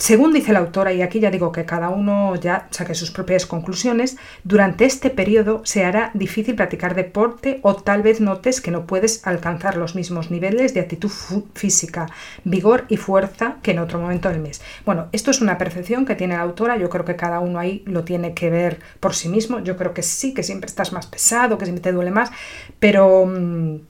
Según 0.00 0.32
dice 0.32 0.54
la 0.54 0.60
autora, 0.60 0.94
y 0.94 1.02
aquí 1.02 1.20
ya 1.20 1.30
digo 1.30 1.52
que 1.52 1.66
cada 1.66 1.90
uno 1.90 2.34
ya 2.34 2.68
saque 2.70 2.94
sus 2.94 3.10
propias 3.10 3.44
conclusiones, 3.44 4.16
durante 4.44 4.86
este 4.86 5.10
periodo 5.10 5.60
se 5.66 5.84
hará 5.84 6.10
difícil 6.14 6.54
practicar 6.54 6.94
deporte 6.94 7.60
o 7.60 7.76
tal 7.76 8.00
vez 8.00 8.18
notes 8.18 8.62
que 8.62 8.70
no 8.70 8.86
puedes 8.86 9.26
alcanzar 9.26 9.76
los 9.76 9.94
mismos 9.94 10.30
niveles 10.30 10.72
de 10.72 10.80
actitud 10.80 11.10
física, 11.54 12.06
vigor 12.44 12.86
y 12.88 12.96
fuerza 12.96 13.58
que 13.62 13.72
en 13.72 13.78
otro 13.78 14.00
momento 14.00 14.30
del 14.30 14.40
mes. 14.40 14.62
Bueno, 14.86 15.08
esto 15.12 15.30
es 15.30 15.42
una 15.42 15.58
percepción 15.58 16.06
que 16.06 16.14
tiene 16.14 16.34
la 16.34 16.40
autora, 16.40 16.78
yo 16.78 16.88
creo 16.88 17.04
que 17.04 17.16
cada 17.16 17.40
uno 17.40 17.58
ahí 17.58 17.82
lo 17.84 18.02
tiene 18.02 18.32
que 18.32 18.48
ver 18.48 18.80
por 19.00 19.14
sí 19.14 19.28
mismo, 19.28 19.60
yo 19.60 19.76
creo 19.76 19.92
que 19.92 20.02
sí, 20.02 20.32
que 20.32 20.42
siempre 20.42 20.68
estás 20.68 20.94
más 20.94 21.08
pesado, 21.08 21.58
que 21.58 21.66
siempre 21.66 21.82
te 21.82 21.92
duele 21.92 22.10
más, 22.10 22.30
pero... 22.78 23.26
Mm, 23.26 23.89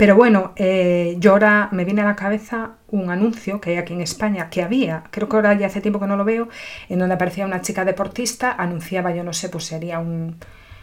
pero 0.00 0.16
bueno, 0.16 0.54
eh, 0.56 1.16
yo 1.18 1.32
ahora 1.32 1.68
me 1.72 1.84
viene 1.84 2.00
a 2.00 2.06
la 2.06 2.16
cabeza 2.16 2.76
un 2.88 3.10
anuncio 3.10 3.60
que 3.60 3.72
hay 3.72 3.76
aquí 3.76 3.92
en 3.92 4.00
España, 4.00 4.48
que 4.48 4.62
había, 4.62 5.04
creo 5.10 5.28
que 5.28 5.36
ahora 5.36 5.52
ya 5.52 5.66
hace 5.66 5.82
tiempo 5.82 6.00
que 6.00 6.06
no 6.06 6.16
lo 6.16 6.24
veo, 6.24 6.48
en 6.88 7.00
donde 7.00 7.16
aparecía 7.16 7.44
una 7.44 7.60
chica 7.60 7.84
deportista, 7.84 8.50
anunciaba, 8.50 9.14
yo 9.14 9.24
no 9.24 9.34
sé, 9.34 9.50
pues 9.50 9.64
sería 9.64 9.98
un, 9.98 10.36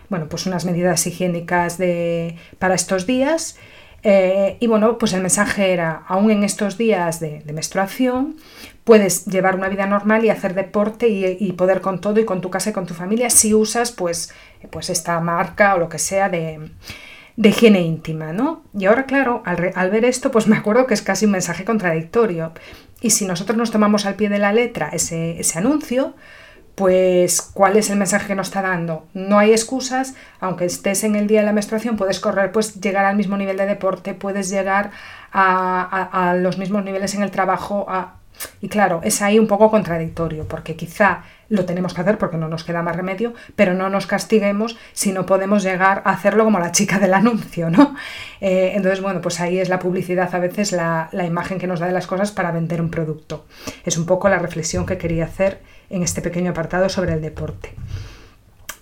bueno, 0.09 0.29
pues 0.29 0.45
unas 0.45 0.65
medidas 0.65 1.07
higiénicas 1.07 1.79
de, 1.79 2.35
para 2.59 2.75
estos 2.75 3.07
días. 3.07 3.57
Eh, 4.03 4.57
y 4.59 4.67
bueno, 4.67 4.99
pues 4.99 5.13
el 5.13 5.21
mensaje 5.23 5.73
era, 5.73 6.03
aún 6.07 6.29
en 6.29 6.43
estos 6.43 6.77
días 6.77 7.19
de, 7.19 7.41
menstruación, 7.51 8.35
puedes 8.83 9.25
llevar 9.25 9.55
una 9.55 9.67
vida 9.67 9.87
normal 9.87 10.25
y 10.25 10.29
hacer 10.29 10.53
deporte 10.53 11.07
y, 11.07 11.51
poder 11.53 11.81
con 11.81 12.01
todo 12.01 12.19
y 12.19 12.25
con 12.25 12.39
tu 12.39 12.51
casa 12.51 12.69
y 12.69 12.73
con 12.73 12.85
tu 12.85 12.93
familia 12.93 13.31
si 13.31 13.55
usas 13.55 13.91
pues, 13.91 14.31
pues 14.69 14.91
esta 14.91 15.19
marca 15.21 15.73
o 15.73 15.79
lo 15.79 15.89
que 15.89 15.97
sea 15.97 16.29
de, 16.29 16.69
de 17.37 17.49
higiene 17.49 17.81
íntima, 17.81 18.33
¿no? 18.33 18.63
Y 18.73 18.87
ahora, 18.87 19.05
claro, 19.05 19.43
al, 19.45 19.91
ver 19.91 20.05
esto, 20.05 20.31
pues 20.31 20.47
me 20.47 20.57
acuerdo 20.57 20.87
que 20.87 20.95
es 20.95 21.03
casi 21.03 21.25
un 21.25 21.31
mensaje 21.31 21.63
contradictorio. 21.65 22.51
Y 22.99 23.11
si 23.11 23.25
nosotros 23.25 23.57
nos 23.57 23.69
tomamos 23.69 24.07
al 24.07 24.15
pie 24.15 24.27
de 24.27 24.39
la 24.39 24.51
letra 24.51 24.89
ese, 24.91 25.39
anuncio, 25.55 26.15
pues 26.73 27.41
¿cuál 27.41 27.77
es 27.77 27.91
el 27.91 27.97
mensaje 27.97 28.25
que 28.25 28.35
nos 28.35 28.47
está 28.47 28.63
dando? 28.63 29.05
No 29.13 29.37
hay 29.37 29.51
excusas, 29.51 30.15
aunque 30.39 30.65
estés 30.65 31.03
en 31.03 31.15
el 31.15 31.27
día 31.27 31.41
de 31.41 31.45
la 31.45 31.53
menstruación, 31.53 31.95
puedes 31.95 32.19
correr, 32.19 32.51
puedes 32.51 32.81
llegar 32.81 33.05
al 33.05 33.15
mismo 33.15 33.37
nivel 33.37 33.57
de 33.57 33.67
deporte, 33.67 34.15
puedes 34.15 34.49
llegar 34.49 34.89
a, 35.31 36.29
a 36.29 36.35
los 36.35 36.57
mismos 36.57 36.83
niveles 36.83 37.13
en 37.13 37.21
el 37.21 37.29
trabajo, 37.29 37.85
a, 37.87 38.15
y 38.61 38.69
claro, 38.69 39.01
es 39.03 39.21
ahí 39.21 39.39
un 39.39 39.47
poco 39.47 39.69
contradictorio, 39.69 40.47
porque 40.47 40.75
quizá 40.75 41.23
lo 41.49 41.65
tenemos 41.65 41.93
que 41.93 42.01
hacer 42.01 42.17
porque 42.17 42.37
no 42.37 42.47
nos 42.47 42.63
queda 42.63 42.81
más 42.81 42.95
remedio, 42.95 43.33
pero 43.55 43.73
no 43.73 43.89
nos 43.89 44.07
castiguemos 44.07 44.77
si 44.93 45.11
no 45.11 45.25
podemos 45.25 45.63
llegar 45.63 46.01
a 46.05 46.11
hacerlo 46.11 46.43
como 46.43 46.59
la 46.59 46.71
chica 46.71 46.99
del 46.99 47.13
anuncio, 47.13 47.69
¿no? 47.69 47.95
Eh, 48.41 48.73
entonces, 48.75 49.01
bueno, 49.01 49.21
pues 49.21 49.39
ahí 49.39 49.59
es 49.59 49.69
la 49.69 49.79
publicidad 49.79 50.33
a 50.33 50.39
veces 50.39 50.71
la, 50.71 51.09
la 51.11 51.25
imagen 51.25 51.59
que 51.59 51.67
nos 51.67 51.79
da 51.79 51.87
de 51.87 51.93
las 51.93 52.07
cosas 52.07 52.31
para 52.31 52.51
vender 52.51 52.81
un 52.81 52.89
producto. 52.89 53.45
Es 53.85 53.97
un 53.97 54.05
poco 54.05 54.29
la 54.29 54.39
reflexión 54.39 54.85
que 54.85 54.97
quería 54.97 55.25
hacer 55.25 55.61
en 55.89 56.03
este 56.03 56.21
pequeño 56.21 56.51
apartado 56.51 56.89
sobre 56.89 57.13
el 57.13 57.21
deporte. 57.21 57.73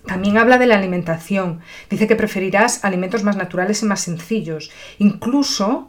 También 0.06 0.38
habla 0.38 0.56
de 0.56 0.66
la 0.66 0.76
alimentación. 0.76 1.60
Dice 1.90 2.06
que 2.06 2.16
preferirás 2.16 2.84
alimentos 2.84 3.24
más 3.24 3.36
naturales 3.36 3.82
y 3.82 3.86
más 3.86 4.00
sencillos. 4.00 4.70
Incluso 4.98 5.88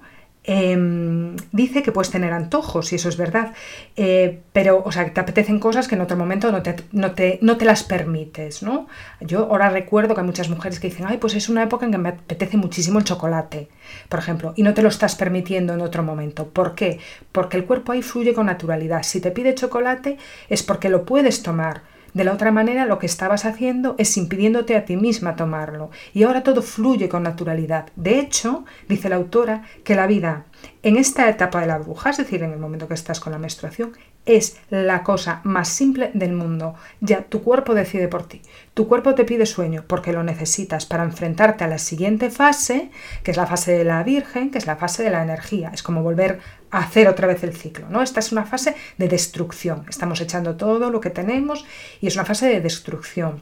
Em, 0.49 1.35
dice 1.51 1.83
que 1.83 1.91
puedes 1.91 2.09
tener 2.09 2.31
antojos, 2.31 2.93
y 2.93 2.95
eso 2.95 3.09
es 3.09 3.17
verdad, 3.17 3.53
eh, 3.97 4.39
pero, 4.53 4.81
o 4.85 4.93
sea, 4.93 5.03
que 5.03 5.11
te 5.11 5.19
apetecen 5.19 5.59
cosas 5.59 5.89
que 5.89 5.95
en 5.95 6.01
otro 6.01 6.15
momento 6.15 6.53
no 6.53 6.63
te, 6.63 6.73
no 6.93 7.11
te, 7.11 7.37
no 7.41 7.57
te 7.57 7.65
las 7.65 7.83
permites, 7.83 8.63
¿no? 8.63 8.87
Yo 9.19 9.39
ahora 9.39 9.69
recuerdo 9.69 10.15
que 10.15 10.21
hay 10.21 10.25
muchas 10.25 10.47
mujeres 10.49 10.79
que 10.79 10.87
dicen, 10.87 11.05
ay, 11.05 11.17
pues 11.17 11.35
es 11.35 11.49
una 11.49 11.63
época 11.63 11.85
en 11.85 11.91
que 11.91 11.97
me 11.97 12.09
apetece 12.09 12.55
muchísimo 12.55 12.97
el 12.97 13.03
chocolate, 13.03 13.67
por 14.07 14.19
ejemplo, 14.19 14.53
y 14.55 14.63
no 14.63 14.73
te 14.73 14.81
lo 14.81 14.87
estás 14.87 15.17
permitiendo 15.17 15.73
en 15.73 15.81
otro 15.81 16.01
momento. 16.01 16.47
¿Por 16.47 16.75
qué? 16.75 16.99
Porque 17.33 17.57
el 17.57 17.65
cuerpo 17.65 17.91
ahí 17.91 18.01
fluye 18.01 18.33
con 18.33 18.45
naturalidad. 18.45 19.03
Si 19.03 19.19
te 19.19 19.31
pide 19.31 19.53
chocolate 19.53 20.17
es 20.47 20.63
porque 20.63 20.87
lo 20.87 21.03
puedes 21.03 21.43
tomar 21.43 21.81
de 22.17 22.23
la 22.23 22.33
otra 22.33 22.51
manera, 22.51 22.85
lo 22.85 22.97
que 22.97 23.05
estabas 23.05 23.45
haciendo 23.45 23.93
es 23.99 24.17
impidiéndote 24.17 24.75
a 24.75 24.85
ti 24.85 24.97
misma 24.97 25.35
tomarlo. 25.35 25.91
Y 26.15 26.23
ahora 26.23 26.41
todo 26.41 26.63
fluye 26.63 27.09
con 27.09 27.21
naturalidad. 27.21 27.89
De 27.95 28.17
hecho, 28.17 28.65
dice 28.89 29.07
la 29.07 29.17
autora, 29.17 29.61
que 29.83 29.95
la 29.95 30.07
vida 30.07 30.45
en 30.81 30.97
esta 30.97 31.29
etapa 31.29 31.61
de 31.61 31.67
la 31.67 31.77
bruja, 31.77 32.09
es 32.09 32.17
decir, 32.17 32.41
en 32.41 32.53
el 32.53 32.57
momento 32.57 32.87
que 32.87 32.95
estás 32.95 33.19
con 33.19 33.33
la 33.33 33.37
menstruación, 33.37 33.91
es 34.27 34.57
la 34.69 35.03
cosa 35.03 35.41
más 35.43 35.69
simple 35.69 36.11
del 36.13 36.33
mundo. 36.33 36.75
Ya 37.01 37.23
tu 37.23 37.41
cuerpo 37.41 37.73
decide 37.73 38.07
por 38.07 38.27
ti. 38.27 38.41
Tu 38.73 38.87
cuerpo 38.87 39.15
te 39.15 39.23
pide 39.23 39.45
sueño 39.45 39.85
porque 39.87 40.13
lo 40.13 40.23
necesitas 40.23 40.85
para 40.85 41.03
enfrentarte 41.03 41.63
a 41.63 41.67
la 41.67 41.79
siguiente 41.79 42.29
fase, 42.29 42.91
que 43.23 43.31
es 43.31 43.37
la 43.37 43.47
fase 43.47 43.71
de 43.71 43.83
la 43.83 44.03
Virgen, 44.03 44.51
que 44.51 44.57
es 44.57 44.67
la 44.67 44.75
fase 44.75 45.03
de 45.03 45.09
la 45.09 45.23
energía. 45.23 45.71
Es 45.73 45.81
como 45.81 46.03
volver 46.03 46.39
a 46.69 46.79
hacer 46.79 47.07
otra 47.07 47.27
vez 47.27 47.43
el 47.43 47.55
ciclo. 47.55 47.87
¿no? 47.89 48.03
Esta 48.03 48.19
es 48.19 48.31
una 48.31 48.45
fase 48.45 48.75
de 48.97 49.07
destrucción. 49.07 49.85
Estamos 49.89 50.21
echando 50.21 50.57
todo 50.57 50.91
lo 50.91 50.99
que 50.99 51.09
tenemos 51.09 51.65
y 52.01 52.07
es 52.07 52.15
una 52.15 52.25
fase 52.25 52.47
de 52.47 52.61
destrucción. 52.61 53.41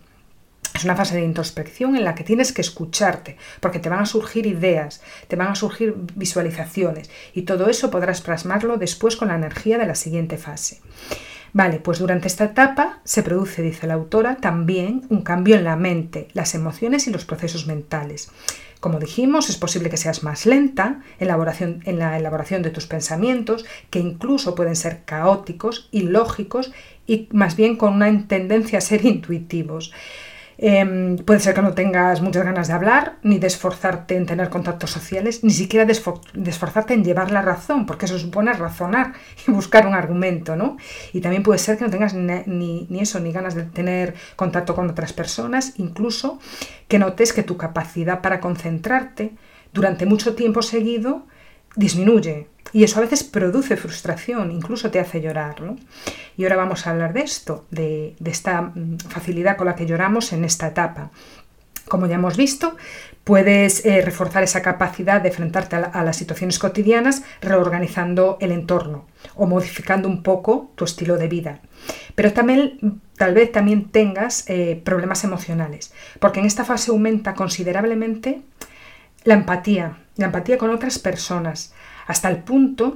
Es 0.76 0.84
una 0.84 0.98
fase 0.98 1.16
de 1.16 1.24
introspección 1.24 1.96
en 1.96 2.04
la 2.04 2.16
que 2.16 2.26
tienes 2.26 2.52
que 2.52 2.60
escucharte, 2.60 3.38
porque 3.62 3.80
te 3.80 3.88
van 3.88 4.02
a 4.02 4.06
surgir 4.06 4.46
ideas, 4.46 5.02
te 5.30 5.38
van 5.38 5.48
a 5.48 5.56
surgir 5.56 5.96
visualizaciones 6.16 7.10
y 7.34 7.44
todo 7.44 7.70
eso 7.70 7.90
podrás 7.90 8.20
plasmarlo 8.20 8.76
después 8.76 9.16
con 9.16 9.30
la 9.30 9.36
energía 9.36 9.78
de 9.78 9.88
la 9.88 9.96
siguiente 9.96 10.38
fase. 10.38 10.82
Vale, 11.54 11.80
pues 11.80 12.00
durante 12.00 12.28
esta 12.28 12.44
etapa 12.44 13.00
se 13.06 13.24
produce, 13.24 13.62
dice 13.62 13.88
la 13.88 13.94
autora, 13.94 14.36
también 14.36 15.04
un 15.08 15.22
cambio 15.22 15.56
en 15.56 15.64
la 15.64 15.78
mente, 15.78 16.28
las 16.34 16.54
emociones 16.54 17.08
y 17.08 17.12
los 17.12 17.24
procesos 17.24 17.68
mentales. 17.68 18.30
Como 18.82 19.00
dijimos, 19.00 19.50
es 19.50 19.56
posible 19.56 19.90
que 19.90 19.96
seas 19.96 20.24
más 20.24 20.46
lenta 20.46 21.02
en, 21.18 21.28
la 21.98 22.18
elaboración 22.18 22.62
de 22.62 22.70
tus 22.72 22.86
pensamientos, 22.86 23.66
que 23.90 24.00
incluso 24.00 24.54
pueden 24.56 24.76
ser 24.76 25.04
caóticos, 25.06 25.88
ilógicos 25.94 26.74
y 27.08 27.30
más 27.32 27.56
bien 27.56 27.78
con 27.78 27.94
una 27.94 28.28
tendencia 28.28 28.80
a 28.80 28.82
ser 28.82 29.06
intuitivos. 29.06 29.94
Em, 30.58 31.18
puede 31.18 31.40
ser 31.40 31.54
que 31.54 31.62
no 31.62 31.74
tengas 31.74 32.22
muchas 32.22 32.46
ganas 32.46 32.68
de 32.68 32.74
hablar, 32.74 33.18
ni 33.24 33.40
de 33.40 33.48
esforzarte 33.48 34.16
en 34.16 34.26
tener 34.26 34.50
contactos 34.50 34.90
sociales, 34.90 35.44
ni 35.44 35.52
siquiera 35.52 35.86
de, 35.86 35.92
esforzarte 35.92 36.94
en 36.94 37.04
llevar 37.04 37.32
la 37.32 37.42
razón, 37.42 37.86
porque 37.86 38.06
eso 38.06 38.18
supone 38.18 38.54
razonar 38.54 39.14
y 39.48 39.52
buscar 39.52 39.86
un 39.88 39.94
argumento, 39.94 40.56
¿no? 40.56 40.78
Y 41.14 41.22
también 41.22 41.44
puede 41.44 41.60
ser 41.60 41.78
que 41.78 41.84
no 41.84 41.90
tengas 41.90 42.14
ni, 42.14 42.88
ni 42.90 43.00
eso, 43.00 43.20
ni 43.20 43.32
ganas 43.32 43.56
de 43.56 43.64
tener 43.64 44.16
contacto 44.36 44.76
con 44.76 44.90
otras 44.90 45.14
personas, 45.14 45.74
incluso 45.78 46.40
que 46.88 47.00
notes 47.00 47.34
que 47.34 47.44
tu 47.44 47.58
capacidad 47.58 48.22
para 48.22 48.40
concentrarte 48.40 49.34
durante 49.74 50.06
mucho 50.06 50.36
tiempo 50.36 50.62
seguido 50.62 51.26
disminuye, 51.76 52.48
y 52.76 52.84
eso 52.84 53.00
a 53.00 53.04
veces 53.04 53.24
produce 53.24 53.78
frustración, 53.78 54.52
incluso 54.52 54.92
te 54.92 55.00
hace 55.00 55.22
llorar. 55.22 55.56
Y 56.36 56.44
ahora 56.44 56.58
vamos 56.58 56.86
a 56.86 56.92
hablar 56.92 57.14
de 57.14 57.22
esto, 57.22 57.66
de, 57.72 58.16
esta 58.26 58.62
mm, 58.62 58.98
facilidad 59.08 59.56
con 59.56 59.68
la 59.68 59.76
que 59.76 59.86
lloramos 59.86 60.34
en 60.34 60.44
esta 60.44 60.68
etapa. 60.68 61.12
Como 61.88 62.08
ya 62.08 62.16
hemos 62.16 62.36
visto, 62.36 62.76
puedes 63.24 63.86
eh, 63.86 64.02
reforzar 64.02 64.44
esa 64.44 64.62
capacidad 64.62 65.22
de 65.22 65.30
enfrentarte 65.30 65.76
a, 65.76 66.04
las 66.04 66.18
situaciones 66.18 66.60
cotidianas 66.60 67.24
reorganizando 67.42 68.38
el 68.42 68.52
entorno 68.52 69.06
o 69.36 69.46
modificando 69.46 70.10
un 70.10 70.22
poco 70.22 70.72
tu 70.76 70.84
estilo 70.84 71.18
de 71.18 71.28
vida. 71.28 71.60
Pero 72.16 72.34
también, 72.34 73.02
tal 73.18 73.36
vez 73.36 73.52
también 73.52 73.90
tengas 73.90 74.50
eh, 74.50 74.82
problemas 74.84 75.24
emocionales, 75.24 75.94
porque 76.20 76.40
en 76.40 76.46
esta 76.46 76.66
fase 76.66 76.92
aumenta 76.92 77.36
considerablemente 77.36 78.42
la 79.24 79.36
empatía, 79.36 79.98
la 80.18 80.28
empatía 80.28 80.58
con 80.58 80.70
otras 80.70 81.00
personas, 81.00 81.74
hasta 82.08 82.30
el 82.30 82.38
punto 82.38 82.96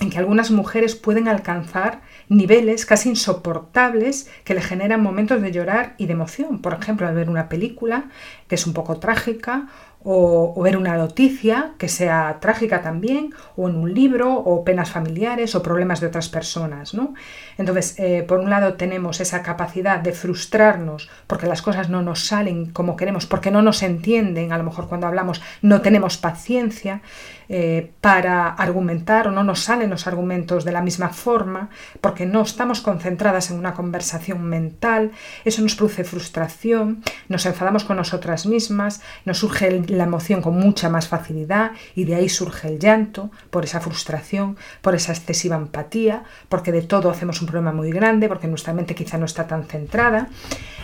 en 0.00 0.10
que 0.10 0.18
algunas 0.18 0.50
mujeres 0.50 0.94
pueden 0.94 1.28
alcanzar 1.28 2.02
niveles 2.28 2.86
casi 2.86 3.08
insoportables 3.08 4.30
que 4.44 4.54
le 4.54 4.60
generan 4.60 5.02
momentos 5.02 5.42
de 5.42 5.50
llorar 5.50 5.94
y 5.98 6.06
de 6.06 6.12
emoción. 6.12 6.60
Por 6.60 6.74
ejemplo, 6.74 7.08
al 7.08 7.14
ver 7.14 7.28
una 7.28 7.48
película 7.48 8.04
que 8.46 8.54
es 8.54 8.66
un 8.66 8.74
poco 8.74 8.98
trágica 8.98 9.68
o, 10.04 10.60
ver 10.62 10.76
una 10.76 10.96
noticia 10.96 11.72
que 11.78 11.88
sea 11.88 12.38
trágica 12.40 12.82
también, 12.82 13.34
o 13.56 13.68
en 13.68 13.76
un 13.76 13.92
libro, 13.94 14.32
o 14.32 14.64
penas 14.64 14.90
familiares, 14.90 15.54
o 15.54 15.62
problemas 15.62 16.00
de 16.00 16.06
otras 16.06 16.28
personas. 16.28 16.94
¿no? 16.94 17.14
Entonces, 17.56 17.98
eh, 17.98 18.24
por 18.26 18.40
un 18.40 18.50
lado 18.50 18.74
tenemos 18.74 19.20
esa 19.20 19.42
capacidad 19.42 20.00
de 20.00 20.12
frustrarnos 20.12 21.10
porque 21.26 21.46
las 21.46 21.62
cosas 21.62 21.88
no 21.88 22.02
nos 22.02 22.26
salen 22.26 22.70
como 22.70 22.96
queremos, 22.96 23.26
porque 23.26 23.50
no 23.50 23.62
nos 23.62 23.82
entienden, 23.82 24.52
a 24.52 24.58
lo 24.58 24.64
mejor 24.64 24.88
cuando 24.88 25.06
hablamos 25.06 25.42
no 25.62 25.80
tenemos 25.80 26.16
paciencia 26.16 27.02
eh, 27.48 27.92
para 28.00 28.48
argumentar 28.48 29.28
o 29.28 29.30
no 29.30 29.42
nos 29.42 29.60
salen 29.60 29.90
los 29.90 30.06
argumentos 30.06 30.64
de 30.64 30.72
la 30.72 30.82
misma 30.82 31.08
forma, 31.08 31.70
porque 32.00 32.26
no 32.26 32.42
estamos 32.42 32.80
concentradas 32.80 33.50
en 33.50 33.58
una 33.58 33.74
conversación 33.74 34.44
mental, 34.44 35.12
eso 35.44 35.62
nos 35.62 35.74
produce 35.74 36.04
frustración, 36.04 37.02
nos 37.28 37.46
enfadamos 37.46 37.84
con 37.84 37.96
nosotras 37.96 38.46
mismas, 38.46 39.00
nos 39.24 39.38
surge 39.38 39.82
la 39.88 40.04
emoción 40.04 40.42
con 40.42 40.58
mucha 40.58 40.88
más 40.90 41.08
facilidad 41.08 41.72
y 41.94 42.04
de 42.04 42.16
ahí 42.16 42.28
surge 42.28 42.68
el 42.68 42.78
llanto, 42.78 43.30
por 43.50 43.64
esa 43.64 43.80
frustración, 43.80 44.56
por 44.82 44.94
esa 44.94 45.12
excesiva 45.12 45.56
empatía, 45.56 46.24
porque 46.48 46.72
de 46.72 46.82
todo 46.82 47.10
hacemos 47.10 47.40
un 47.40 47.48
problema 47.48 47.72
muy 47.72 47.90
grande, 47.90 48.28
porque 48.28 48.46
nuestra 48.46 48.72
mente 48.72 48.94
quizá 48.94 49.18
no 49.18 49.24
está 49.24 49.46
tan 49.46 49.64
centrada. 49.64 50.28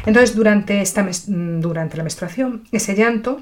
Entonces, 0.06 0.34
durante, 0.34 0.80
esta, 0.80 1.06
durante 1.26 1.96
la 1.96 2.02
menstruación, 2.02 2.64
ese 2.72 2.94
llanto 2.94 3.40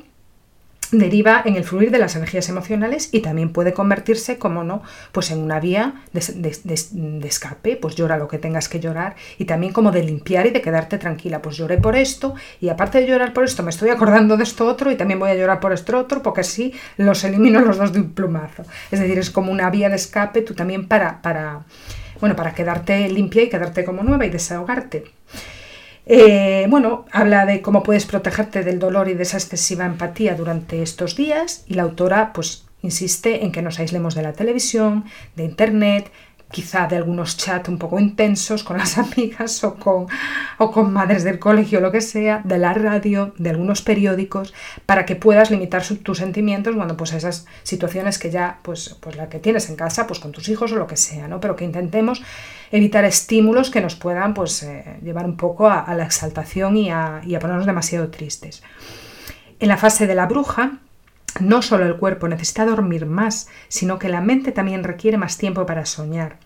deriva 0.93 1.43
en 1.45 1.57
el 1.57 1.65
fluir 1.65 1.91
de 1.91 1.99
las 1.99 2.15
energías 2.17 2.49
emocionales 2.49 3.09
y 3.13 3.21
también 3.21 3.53
puede 3.53 3.73
convertirse, 3.73 4.39
como 4.39 4.63
no, 4.63 4.83
pues 5.11 5.31
en 5.31 5.41
una 5.41 5.59
vía 5.59 5.95
de, 6.13 7.27
escape, 7.27 7.77
pues 7.77 7.97
llora 7.97 8.19
lo 8.19 8.29
que 8.29 8.39
tengas 8.39 8.69
que 8.69 8.79
llorar 8.79 9.17
y 9.39 9.47
también 9.47 9.73
como 9.73 9.91
de 9.91 10.03
limpiar 10.03 10.47
y 10.47 10.51
de 10.51 10.61
quedarte 10.61 10.99
tranquila, 10.99 11.41
pues 11.43 11.57
lloré 11.57 11.79
por 11.79 11.97
esto 11.97 12.35
y 12.61 12.69
aparte 12.69 13.01
de 13.01 13.07
llorar 13.07 13.33
por 13.33 13.45
esto 13.45 13.63
me 13.63 13.71
estoy 13.71 13.91
acordando 13.91 14.37
de 14.37 14.45
esto 14.45 14.67
otro 14.67 14.93
y 14.93 14.97
también 14.97 15.19
voy 15.19 15.31
a 15.31 15.35
llorar 15.35 15.61
por 15.61 15.73
esto 15.73 15.99
otro 15.99 16.23
porque 16.23 16.43
así 16.43 16.75
los 16.99 17.25
elimino 17.25 17.61
los 17.61 17.79
dos 17.79 17.93
de 17.93 18.01
un 18.01 18.13
plumazo. 18.13 18.65
Es 18.91 19.01
decir, 19.01 19.19
es 19.19 19.31
como 19.31 19.51
una 19.51 19.71
vía 19.71 19.89
de 19.89 19.97
escape 19.97 20.43
tú 20.43 20.55
también 20.55 20.87
para, 20.87 21.23
para, 21.23 21.65
bueno, 22.21 22.37
para 22.37 22.53
quedarte 22.53 23.09
limpia 23.09 23.43
y 23.43 23.49
quedarte 23.49 23.85
como 23.85 24.03
nueva 24.03 24.27
y 24.27 24.31
desahogarte. 24.31 25.05
Eh, 26.07 26.67
bueno, 26.69 27.07
habla 27.13 27.47
de 27.47 27.63
cómo 27.63 27.83
puedes 27.83 28.07
protegerte 28.07 28.65
del 28.65 28.79
dolor 28.79 29.09
y 29.09 29.15
de 29.15 29.23
esa 29.23 29.37
excesiva 29.37 29.87
empatía 29.87 30.35
durante 30.35 30.83
estos 30.83 31.17
días 31.17 31.65
y 31.67 31.75
la 31.75 31.83
autora 31.85 32.33
pues 32.33 32.65
insiste 32.83 33.45
en 33.45 33.53
que 33.53 33.63
nos 33.63 33.79
aislemos 33.79 34.15
de 34.15 34.23
la 34.23 34.33
televisión, 34.33 35.05
de 35.37 35.45
internet, 35.45 36.11
quizá 36.53 36.87
de 36.87 36.97
algunos 36.97 37.37
chats 37.37 37.69
un 37.69 37.79
poco 37.79 37.99
intensos 37.99 38.63
con 38.63 38.79
las 38.79 38.99
amigas 39.05 39.65
o 39.65 39.75
con, 39.75 40.07
o 40.59 40.71
con 40.71 40.93
madres 40.93 41.25
del 41.25 41.41
colegio, 41.41 41.81
lo 41.81 41.91
que 41.91 42.01
sea, 42.01 42.43
de 42.45 42.59
la 42.59 42.73
radio, 42.75 43.35
de 43.39 43.51
algunos 43.51 43.83
periódicos, 43.83 44.55
para 44.87 45.05
que 45.05 45.17
puedas 45.17 45.51
limitar 45.51 45.83
tus 46.03 46.19
sentimientos, 46.19 46.77
bueno, 46.77 46.97
pues 46.97 47.13
a 47.15 47.17
esas 47.17 47.47
situaciones 47.65 48.19
que 48.19 48.31
ya, 48.31 48.61
pues, 48.63 48.97
pues 49.01 49.17
la 49.17 49.29
que 49.29 49.41
tienes 49.41 49.69
en 49.69 49.77
casa, 49.77 50.07
pues 50.07 50.21
con 50.21 50.31
tus 50.31 50.49
hijos 50.49 50.71
o 50.73 50.77
lo 50.77 50.87
que 50.87 50.97
sea, 50.97 51.27
¿no? 51.27 51.41
Pero 51.41 51.57
que 51.57 51.65
intentemos 51.65 52.23
evitar 52.71 53.05
estímulos 53.05 53.71
que 53.71 53.81
nos 53.81 53.97
puedan, 53.97 54.35
pues, 54.35 54.63
eh, 54.63 54.99
llevar 55.03 55.25
un 55.25 55.37
poco 55.37 55.69
a, 55.69 55.93
la 55.95 56.05
exaltación 56.05 56.77
y 56.77 56.91
a, 56.91 57.21
y 57.27 57.35
a 57.35 57.41
ponernos 57.41 57.67
demasiado 57.67 58.09
tristes. 58.09 58.63
En 59.59 59.69
la 59.69 59.77
fase 59.77 60.07
de 60.07 60.15
la 60.15 60.27
bruja, 60.27 60.79
no 61.41 61.63
solo 61.63 61.85
el 61.87 61.97
cuerpo 61.97 62.29
necesita 62.29 62.65
dormir 62.65 63.07
más, 63.07 63.49
sino 63.69 63.99
que 63.99 64.09
la 64.09 64.21
mente 64.21 64.53
también 64.53 64.85
requiere 64.85 65.19
más 65.19 65.39
tiempo 65.39 65.67
para 65.67 65.87
soñar. 65.87 66.39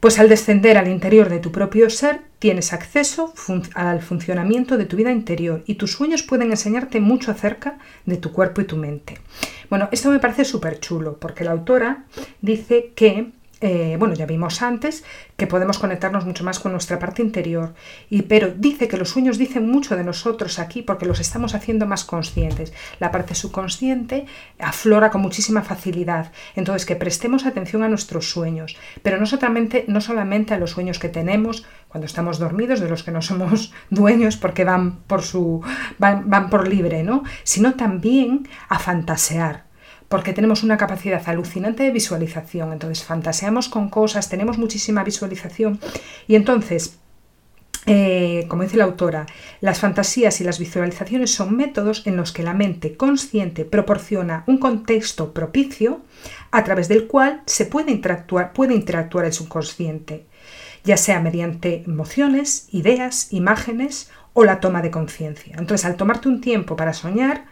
Pues 0.00 0.18
al 0.18 0.28
descender 0.28 0.76
al 0.76 0.88
interior 0.88 1.28
de 1.28 1.38
tu 1.38 1.50
propio 1.50 1.88
ser, 1.90 2.20
tienes 2.38 2.72
acceso 2.72 3.32
al 3.74 4.02
funcionamiento 4.02 4.76
de 4.76 4.84
tu 4.84 4.96
vida 4.96 5.10
interior 5.10 5.62
y 5.66 5.76
tus 5.76 5.92
sueños 5.92 6.22
pueden 6.22 6.50
enseñarte 6.50 7.00
mucho 7.00 7.30
acerca 7.30 7.78
de 8.04 8.16
tu 8.16 8.30
cuerpo 8.32 8.60
y 8.60 8.64
tu 8.64 8.76
mente. 8.76 9.18
Bueno, 9.70 9.88
esto 9.90 10.10
me 10.10 10.20
parece 10.20 10.44
súper 10.44 10.78
chulo 10.80 11.18
porque 11.18 11.44
la 11.44 11.52
autora 11.52 12.04
dice 12.40 12.92
que 12.94 13.32
eh, 13.62 13.96
bueno, 13.98 14.14
ya 14.14 14.26
vimos 14.26 14.60
antes 14.60 15.02
que 15.38 15.46
podemos 15.46 15.78
conectarnos 15.78 16.26
mucho 16.26 16.44
más 16.44 16.60
con 16.60 16.72
nuestra 16.72 16.98
parte 16.98 17.22
interior, 17.22 17.74
y, 18.10 18.22
pero 18.22 18.52
dice 18.54 18.86
que 18.86 18.98
los 18.98 19.08
sueños 19.08 19.38
dicen 19.38 19.70
mucho 19.70 19.96
de 19.96 20.04
nosotros 20.04 20.58
aquí 20.58 20.82
porque 20.82 21.06
los 21.06 21.20
estamos 21.20 21.54
haciendo 21.54 21.86
más 21.86 22.04
conscientes. 22.04 22.74
La 23.00 23.10
parte 23.10 23.34
subconsciente 23.34 24.26
aflora 24.58 25.10
con 25.10 25.22
muchísima 25.22 25.62
facilidad, 25.62 26.32
entonces 26.54 26.84
que 26.84 26.96
prestemos 26.96 27.46
atención 27.46 27.82
a 27.82 27.88
nuestros 27.88 28.30
sueños, 28.30 28.76
pero 29.02 29.18
no 29.18 29.24
solamente, 29.24 29.84
no 29.88 30.00
solamente 30.02 30.52
a 30.52 30.58
los 30.58 30.72
sueños 30.72 30.98
que 30.98 31.08
tenemos 31.08 31.64
cuando 31.88 32.06
estamos 32.06 32.38
dormidos, 32.38 32.80
de 32.80 32.90
los 32.90 33.04
que 33.04 33.10
no 33.10 33.22
somos 33.22 33.72
dueños 33.90 34.36
porque 34.36 34.64
van 34.64 34.96
por, 35.06 35.22
su, 35.22 35.62
van, 35.98 36.28
van 36.28 36.50
por 36.50 36.68
libre, 36.68 37.02
¿no? 37.02 37.22
sino 37.42 37.74
también 37.74 38.48
a 38.68 38.78
fantasear 38.78 39.65
porque 40.08 40.32
tenemos 40.32 40.62
una 40.62 40.76
capacidad 40.76 41.22
alucinante 41.26 41.82
de 41.82 41.90
visualización, 41.90 42.72
entonces 42.72 43.04
fantaseamos 43.04 43.68
con 43.68 43.88
cosas, 43.88 44.28
tenemos 44.28 44.58
muchísima 44.58 45.02
visualización 45.02 45.80
y 46.28 46.36
entonces, 46.36 46.98
eh, 47.86 48.46
como 48.48 48.62
dice 48.62 48.76
la 48.76 48.84
autora, 48.84 49.26
las 49.60 49.80
fantasías 49.80 50.40
y 50.40 50.44
las 50.44 50.58
visualizaciones 50.58 51.32
son 51.32 51.56
métodos 51.56 52.06
en 52.06 52.16
los 52.16 52.32
que 52.32 52.42
la 52.42 52.54
mente 52.54 52.96
consciente 52.96 53.64
proporciona 53.64 54.44
un 54.46 54.58
contexto 54.58 55.32
propicio 55.32 56.02
a 56.50 56.62
través 56.64 56.88
del 56.88 57.06
cual 57.06 57.42
se 57.46 57.66
puede 57.66 57.90
interactuar, 57.90 58.52
puede 58.52 58.74
interactuar 58.74 59.24
el 59.24 59.32
subconsciente, 59.32 60.26
ya 60.84 60.96
sea 60.96 61.20
mediante 61.20 61.82
emociones, 61.84 62.68
ideas, 62.70 63.32
imágenes 63.32 64.10
o 64.34 64.44
la 64.44 64.60
toma 64.60 64.82
de 64.82 64.90
conciencia. 64.90 65.56
Entonces, 65.58 65.84
al 65.84 65.96
tomarte 65.96 66.28
un 66.28 66.40
tiempo 66.40 66.76
para 66.76 66.92
soñar, 66.92 67.46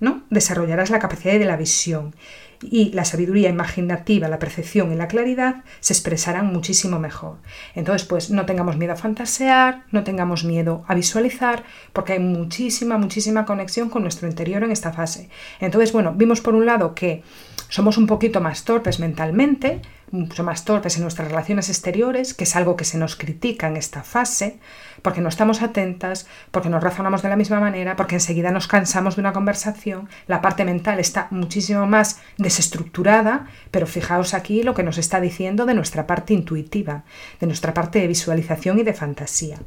¿no? 0.00 0.22
Desarrollarás 0.30 0.90
la 0.90 0.98
capacidad 0.98 1.38
de 1.38 1.44
la 1.44 1.56
visión 1.56 2.14
y 2.62 2.90
la 2.92 3.04
sabiduría 3.04 3.48
imaginativa, 3.48 4.28
la 4.28 4.38
percepción 4.38 4.92
y 4.92 4.96
la 4.96 5.08
claridad 5.08 5.62
se 5.80 5.92
expresarán 5.92 6.52
muchísimo 6.52 6.98
mejor. 6.98 7.36
Entonces, 7.74 8.06
pues 8.06 8.30
no 8.30 8.46
tengamos 8.46 8.76
miedo 8.76 8.92
a 8.92 8.96
fantasear, 8.96 9.84
no 9.92 10.04
tengamos 10.04 10.44
miedo 10.44 10.84
a 10.88 10.94
visualizar, 10.94 11.64
porque 11.92 12.14
hay 12.14 12.18
muchísima, 12.18 12.98
muchísima 12.98 13.44
conexión 13.44 13.88
con 13.90 14.02
nuestro 14.02 14.28
interior 14.28 14.62
en 14.64 14.72
esta 14.72 14.92
fase. 14.92 15.28
Entonces, 15.60 15.92
bueno, 15.92 16.14
vimos 16.14 16.40
por 16.40 16.54
un 16.54 16.66
lado 16.66 16.94
que 16.94 17.22
somos 17.68 17.96
un 17.98 18.06
poquito 18.06 18.40
más 18.40 18.64
torpes 18.64 18.98
mentalmente, 18.98 19.80
mucho 20.10 20.44
más 20.44 20.64
torpes 20.64 20.96
en 20.96 21.02
nuestras 21.02 21.28
relaciones 21.28 21.68
exteriores, 21.68 22.34
que 22.34 22.44
es 22.44 22.56
algo 22.56 22.76
que 22.76 22.84
se 22.84 22.98
nos 22.98 23.16
critica 23.16 23.68
en 23.68 23.76
esta 23.76 24.02
fase, 24.02 24.58
porque 25.02 25.20
no 25.20 25.28
estamos 25.28 25.62
atentas, 25.62 26.26
porque 26.50 26.68
no 26.68 26.80
razonamos 26.80 27.22
de 27.22 27.28
la 27.28 27.36
misma 27.36 27.60
manera, 27.60 27.96
porque 27.96 28.16
enseguida 28.16 28.50
nos 28.50 28.66
cansamos 28.66 29.16
de 29.16 29.20
una 29.20 29.32
conversación, 29.32 30.08
la 30.26 30.40
parte 30.40 30.64
mental 30.64 30.98
está 30.98 31.28
muchísimo 31.30 31.86
más 31.86 32.20
desestructurada, 32.36 33.46
pero 33.70 33.86
fijaos 33.86 34.34
aquí 34.34 34.62
lo 34.62 34.74
que 34.74 34.82
nos 34.82 34.98
está 34.98 35.20
diciendo 35.20 35.66
de 35.66 35.74
nuestra 35.74 36.06
parte 36.06 36.34
intuitiva, 36.34 37.04
de 37.40 37.46
nuestra 37.46 37.74
parte 37.74 38.00
de 38.00 38.08
visualización 38.08 38.78
y 38.78 38.82
de 38.82 38.94
fantasía. 38.94 39.58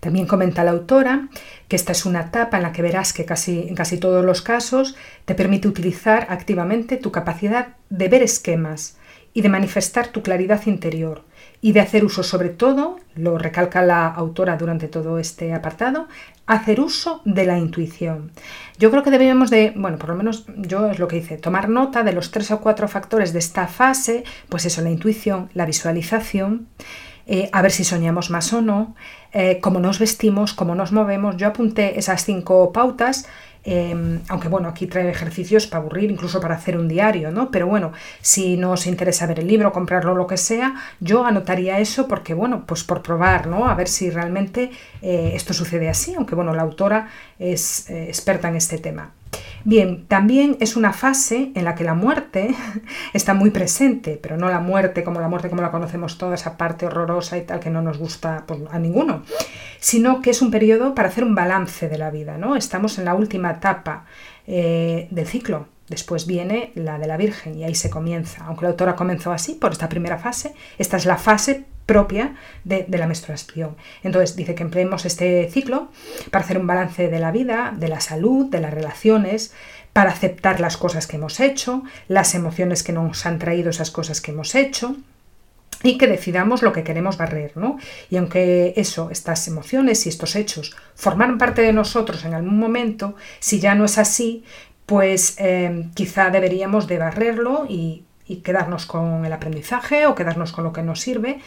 También 0.00 0.26
comenta 0.26 0.64
la 0.64 0.70
autora 0.72 1.28
que 1.68 1.76
esta 1.76 1.92
es 1.92 2.06
una 2.06 2.20
etapa 2.22 2.56
en 2.56 2.62
la 2.62 2.72
que 2.72 2.82
verás 2.82 3.12
que 3.12 3.24
casi, 3.24 3.66
en 3.68 3.74
casi 3.74 3.98
todos 3.98 4.24
los 4.24 4.42
casos 4.42 4.96
te 5.24 5.34
permite 5.34 5.68
utilizar 5.68 6.26
activamente 6.30 6.96
tu 6.96 7.10
capacidad 7.10 7.68
de 7.90 8.08
ver 8.08 8.22
esquemas, 8.22 8.96
y 9.36 9.42
de 9.42 9.50
manifestar 9.50 10.08
tu 10.08 10.22
claridad 10.22 10.64
interior 10.64 11.22
y 11.60 11.72
de 11.72 11.80
hacer 11.80 12.06
uso 12.06 12.22
sobre 12.22 12.48
todo, 12.48 12.98
lo 13.14 13.36
recalca 13.36 13.82
la 13.82 14.06
autora 14.06 14.56
durante 14.56 14.88
todo 14.88 15.18
este 15.18 15.52
apartado, 15.52 16.08
hacer 16.46 16.80
uso 16.80 17.20
de 17.26 17.44
la 17.44 17.58
intuición. 17.58 18.32
Yo 18.78 18.90
creo 18.90 19.02
que 19.02 19.10
debemos 19.10 19.50
de, 19.50 19.74
bueno, 19.76 19.98
por 19.98 20.08
lo 20.08 20.16
menos 20.16 20.46
yo 20.56 20.90
es 20.90 20.98
lo 20.98 21.06
que 21.06 21.18
hice, 21.18 21.36
tomar 21.36 21.68
nota 21.68 22.02
de 22.02 22.14
los 22.14 22.30
tres 22.30 22.50
o 22.50 22.60
cuatro 22.60 22.88
factores 22.88 23.34
de 23.34 23.40
esta 23.40 23.66
fase, 23.66 24.24
pues 24.48 24.64
eso, 24.64 24.80
la 24.80 24.90
intuición, 24.90 25.50
la 25.52 25.66
visualización, 25.66 26.68
eh, 27.26 27.50
a 27.52 27.60
ver 27.60 27.72
si 27.72 27.84
soñamos 27.84 28.30
más 28.30 28.54
o 28.54 28.62
no, 28.62 28.94
eh, 29.34 29.58
cómo 29.60 29.80
nos 29.80 29.98
vestimos, 29.98 30.54
cómo 30.54 30.74
nos 30.74 30.92
movemos. 30.92 31.36
Yo 31.36 31.48
apunté 31.48 31.98
esas 31.98 32.24
cinco 32.24 32.72
pautas 32.72 33.26
Em, 33.68 34.20
aunque 34.28 34.46
bueno, 34.46 34.68
aquí 34.68 34.86
trae 34.86 35.10
ejercicios 35.10 35.66
para 35.66 35.82
aburrir, 35.82 36.08
incluso 36.08 36.40
para 36.40 36.54
hacer 36.54 36.78
un 36.78 36.86
diario, 36.86 37.32
¿no? 37.32 37.50
Pero 37.50 37.66
bueno, 37.66 37.92
si 38.20 38.56
no 38.56 38.70
os 38.70 38.86
interesa 38.86 39.26
ver 39.26 39.40
el 39.40 39.48
libro, 39.48 39.72
comprarlo, 39.72 40.14
lo 40.14 40.28
que 40.28 40.36
sea, 40.36 40.76
yo 41.00 41.26
anotaría 41.26 41.80
eso 41.80 42.06
porque, 42.06 42.32
bueno, 42.32 42.64
pues 42.64 42.84
por 42.84 43.02
probar, 43.02 43.48
¿no? 43.48 43.68
A 43.68 43.74
ver 43.74 43.88
si 43.88 44.08
realmente 44.08 44.70
eh, 45.02 45.32
esto 45.34 45.52
sucede 45.52 45.88
así, 45.88 46.14
aunque 46.14 46.36
bueno, 46.36 46.54
la 46.54 46.62
autora 46.62 47.08
es 47.40 47.90
eh, 47.90 48.04
experta 48.06 48.48
en 48.48 48.54
este 48.54 48.78
tema. 48.78 49.12
Bien, 49.64 50.06
también 50.06 50.56
es 50.60 50.76
una 50.76 50.92
fase 50.92 51.50
en 51.54 51.64
la 51.64 51.74
que 51.74 51.84
la 51.84 51.94
muerte 51.94 52.54
está 53.12 53.34
muy 53.34 53.50
presente, 53.50 54.18
pero 54.20 54.36
no 54.36 54.48
la 54.48 54.60
muerte 54.60 55.02
como 55.02 55.20
la 55.20 55.28
muerte 55.28 55.50
como 55.50 55.62
la 55.62 55.70
conocemos 55.70 56.18
toda, 56.18 56.34
esa 56.34 56.56
parte 56.56 56.86
horrorosa 56.86 57.36
y 57.38 57.42
tal 57.42 57.60
que 57.60 57.70
no 57.70 57.82
nos 57.82 57.98
gusta 57.98 58.44
pues, 58.46 58.60
a 58.70 58.78
ninguno, 58.78 59.22
sino 59.80 60.22
que 60.22 60.30
es 60.30 60.42
un 60.42 60.50
periodo 60.50 60.94
para 60.94 61.08
hacer 61.08 61.24
un 61.24 61.34
balance 61.34 61.88
de 61.88 61.98
la 61.98 62.10
vida, 62.10 62.38
¿no? 62.38 62.56
Estamos 62.56 62.98
en 62.98 63.06
la 63.06 63.14
última 63.14 63.50
etapa 63.50 64.04
eh, 64.46 65.08
del 65.10 65.26
ciclo, 65.26 65.66
Después 65.88 66.26
viene 66.26 66.72
la 66.74 66.98
de 66.98 67.06
la 67.06 67.16
Virgen 67.16 67.56
y 67.58 67.64
ahí 67.64 67.74
se 67.74 67.90
comienza. 67.90 68.44
Aunque 68.46 68.62
la 68.62 68.70
autora 68.70 68.96
comenzó 68.96 69.32
así, 69.32 69.54
por 69.54 69.72
esta 69.72 69.88
primera 69.88 70.18
fase, 70.18 70.54
esta 70.78 70.96
es 70.96 71.06
la 71.06 71.16
fase 71.16 71.64
propia 71.86 72.34
de, 72.64 72.86
la 72.88 73.06
menstruación. 73.06 73.76
Entonces 74.02 74.36
dice 74.36 74.54
que 74.54 74.64
empleemos 74.64 75.04
este 75.04 75.48
ciclo 75.48 75.88
para 76.30 76.44
hacer 76.44 76.58
un 76.58 76.66
balance 76.66 77.08
de 77.08 77.20
la 77.20 77.30
vida, 77.30 77.72
de 77.76 77.88
la 77.88 78.00
salud, 78.00 78.46
de 78.46 78.60
las 78.60 78.74
relaciones, 78.74 79.54
para 79.92 80.10
aceptar 80.10 80.60
las 80.60 80.76
cosas 80.76 81.06
que 81.06 81.16
hemos 81.16 81.40
hecho, 81.40 81.82
las 82.08 82.34
emociones 82.34 82.82
que 82.82 82.92
nos 82.92 83.24
han 83.24 83.38
traído 83.38 83.70
esas 83.70 83.90
cosas 83.90 84.20
que 84.20 84.32
hemos 84.32 84.54
hecho 84.54 84.96
y 85.82 85.96
que 85.98 86.06
decidamos 86.06 86.62
lo 86.62 86.72
que 86.72 86.82
queremos 86.82 87.16
barrer, 87.16 87.52
¿no? 87.56 87.78
Y 88.10 88.16
aunque 88.16 88.74
eso, 88.76 89.10
estas 89.10 89.46
emociones 89.46 90.04
y 90.06 90.08
estos 90.08 90.34
hechos 90.34 90.74
forman 90.94 91.38
parte 91.38 91.62
de 91.62 91.72
nosotros 91.72 92.24
en 92.24 92.34
algún 92.34 92.58
momento, 92.58 93.14
si 93.38 93.60
ya 93.60 93.74
no 93.74 93.84
es 93.84 93.98
así, 93.98 94.44
pues 94.86 95.36
eh, 95.38 95.88
quizá 95.94 96.30
deberíamos 96.30 96.86
de 96.86 96.98
barrerlo 96.98 97.66
y, 97.68 98.02
quedarnos 98.42 98.86
con 98.86 99.24
el 99.24 99.32
aprendizaje 99.32 100.06
o 100.06 100.16
quedarnos 100.16 100.50
con 100.50 100.64
lo 100.64 100.72
que 100.72 100.82
nos 100.82 101.00
sirve. 101.00 101.38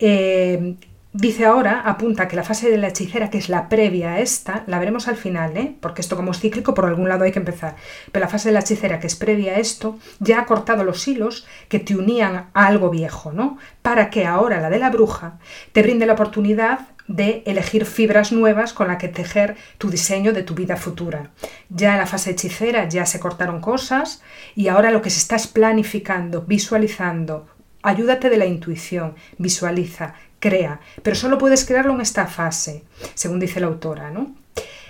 Eh, 0.00 0.74
Dice 1.14 1.46
ahora, 1.46 1.80
apunta 1.86 2.28
que 2.28 2.36
la 2.36 2.42
fase 2.42 2.70
de 2.70 2.76
la 2.76 2.88
hechicera, 2.88 3.30
que 3.30 3.38
es 3.38 3.48
la 3.48 3.70
previa 3.70 4.12
a 4.12 4.20
esta, 4.20 4.62
la 4.66 4.78
veremos 4.78 5.08
al 5.08 5.16
final, 5.16 5.56
¿eh? 5.56 5.74
porque 5.80 6.02
esto 6.02 6.16
como 6.16 6.32
es 6.32 6.38
cíclico, 6.38 6.74
por 6.74 6.84
algún 6.84 7.08
lado 7.08 7.24
hay 7.24 7.32
que 7.32 7.38
empezar. 7.38 7.76
Pero 8.12 8.24
la 8.26 8.30
fase 8.30 8.50
de 8.50 8.52
la 8.52 8.60
hechicera, 8.60 9.00
que 9.00 9.06
es 9.06 9.16
previa 9.16 9.54
a 9.54 9.58
esto, 9.58 9.98
ya 10.20 10.40
ha 10.40 10.46
cortado 10.46 10.84
los 10.84 11.08
hilos 11.08 11.46
que 11.68 11.78
te 11.78 11.96
unían 11.96 12.50
a 12.52 12.66
algo 12.66 12.90
viejo, 12.90 13.32
¿no? 13.32 13.56
Para 13.80 14.10
que 14.10 14.26
ahora 14.26 14.60
la 14.60 14.68
de 14.68 14.78
la 14.78 14.90
bruja 14.90 15.38
te 15.72 15.82
brinde 15.82 16.04
la 16.04 16.12
oportunidad 16.12 16.80
de 17.08 17.42
elegir 17.46 17.84
fibras 17.84 18.30
nuevas 18.32 18.72
con 18.72 18.88
las 18.88 18.98
que 18.98 19.08
tejer 19.08 19.56
tu 19.78 19.90
diseño 19.90 20.32
de 20.32 20.42
tu 20.42 20.54
vida 20.54 20.76
futura. 20.76 21.30
Ya 21.68 21.92
en 21.92 21.98
la 21.98 22.06
fase 22.06 22.30
hechicera 22.30 22.88
ya 22.88 23.04
se 23.06 23.18
cortaron 23.18 23.60
cosas 23.60 24.22
y 24.54 24.68
ahora 24.68 24.90
lo 24.90 25.02
que 25.02 25.10
se 25.10 25.18
está 25.18 25.36
es 25.36 25.46
planificando, 25.46 26.42
visualizando, 26.42 27.48
Ayúdate 27.82 28.28
de 28.28 28.36
la 28.36 28.46
intuición, 28.46 29.14
visualiza, 29.38 30.14
crea, 30.40 30.80
pero 31.02 31.14
solo 31.14 31.38
puedes 31.38 31.64
crearlo 31.64 31.94
en 31.94 32.00
esta 32.00 32.26
fase, 32.26 32.84
según 33.14 33.38
dice 33.38 33.60
la 33.60 33.68
autora, 33.68 34.10
¿no? 34.10 34.34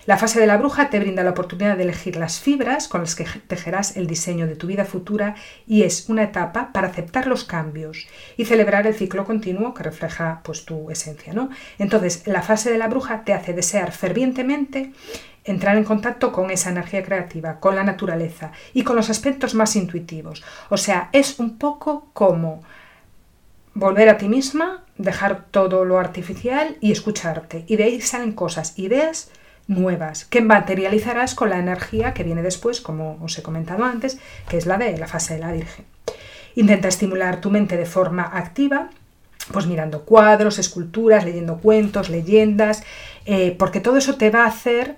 La 0.08 0.16
fase 0.16 0.40
de 0.40 0.46
la 0.46 0.56
bruja 0.56 0.88
te 0.88 1.00
brinda 1.00 1.22
la 1.22 1.32
oportunidad 1.32 1.76
de 1.76 1.82
elegir 1.82 2.16
las 2.16 2.40
fibras 2.40 2.88
con 2.88 3.02
las 3.02 3.14
que 3.14 3.26
tejerás 3.46 3.94
el 3.94 4.06
diseño 4.06 4.46
de 4.46 4.56
tu 4.56 4.66
vida 4.66 4.86
futura 4.86 5.34
y 5.66 5.82
es 5.82 6.08
una 6.08 6.22
etapa 6.22 6.72
para 6.72 6.88
aceptar 6.88 7.26
los 7.26 7.44
cambios 7.44 8.06
y 8.38 8.46
celebrar 8.46 8.86
el 8.86 8.94
ciclo 8.94 9.26
continuo 9.26 9.74
que 9.74 9.82
refleja 9.82 10.40
pues 10.44 10.64
tu 10.64 10.90
esencia, 10.90 11.34
¿no? 11.34 11.50
Entonces, 11.78 12.26
la 12.26 12.40
fase 12.40 12.72
de 12.72 12.78
la 12.78 12.88
bruja 12.88 13.22
te 13.22 13.34
hace 13.34 13.52
desear 13.52 13.92
fervientemente 13.92 14.94
entrar 15.44 15.76
en 15.76 15.84
contacto 15.84 16.32
con 16.32 16.50
esa 16.50 16.70
energía 16.70 17.02
creativa, 17.02 17.60
con 17.60 17.76
la 17.76 17.84
naturaleza 17.84 18.52
y 18.72 18.84
con 18.84 18.96
los 18.96 19.10
aspectos 19.10 19.54
más 19.54 19.76
intuitivos. 19.76 20.42
O 20.70 20.78
sea, 20.78 21.10
es 21.12 21.38
un 21.38 21.58
poco 21.58 22.08
como 22.14 22.62
volver 23.74 24.08
a 24.08 24.16
ti 24.16 24.30
misma, 24.30 24.84
dejar 24.96 25.48
todo 25.50 25.84
lo 25.84 25.98
artificial 25.98 26.78
y 26.80 26.92
escucharte. 26.92 27.66
Y 27.66 27.76
de 27.76 27.84
ahí 27.84 28.00
salen 28.00 28.32
cosas, 28.32 28.72
ideas 28.78 29.30
nuevas, 29.68 30.24
que 30.24 30.40
materializarás 30.40 31.34
con 31.34 31.50
la 31.50 31.58
energía 31.58 32.14
que 32.14 32.24
viene 32.24 32.42
después, 32.42 32.80
como 32.80 33.18
os 33.22 33.38
he 33.38 33.42
comentado 33.42 33.84
antes, 33.84 34.18
que 34.48 34.56
es 34.56 34.66
la 34.66 34.78
de 34.78 34.98
la 34.98 35.06
fase 35.06 35.34
de 35.34 35.40
la 35.40 35.52
Virgen. 35.52 35.84
Intenta 36.56 36.88
estimular 36.88 37.40
tu 37.40 37.50
mente 37.50 37.76
de 37.76 37.86
forma 37.86 38.22
activa, 38.22 38.90
pues 39.52 39.66
mirando 39.66 40.04
cuadros, 40.04 40.58
esculturas, 40.58 41.24
leyendo 41.24 41.58
cuentos, 41.58 42.10
leyendas, 42.10 42.82
eh, 43.26 43.54
porque 43.58 43.80
todo 43.80 43.98
eso 43.98 44.16
te 44.16 44.30
va 44.30 44.44
a 44.44 44.48
hacer 44.48 44.96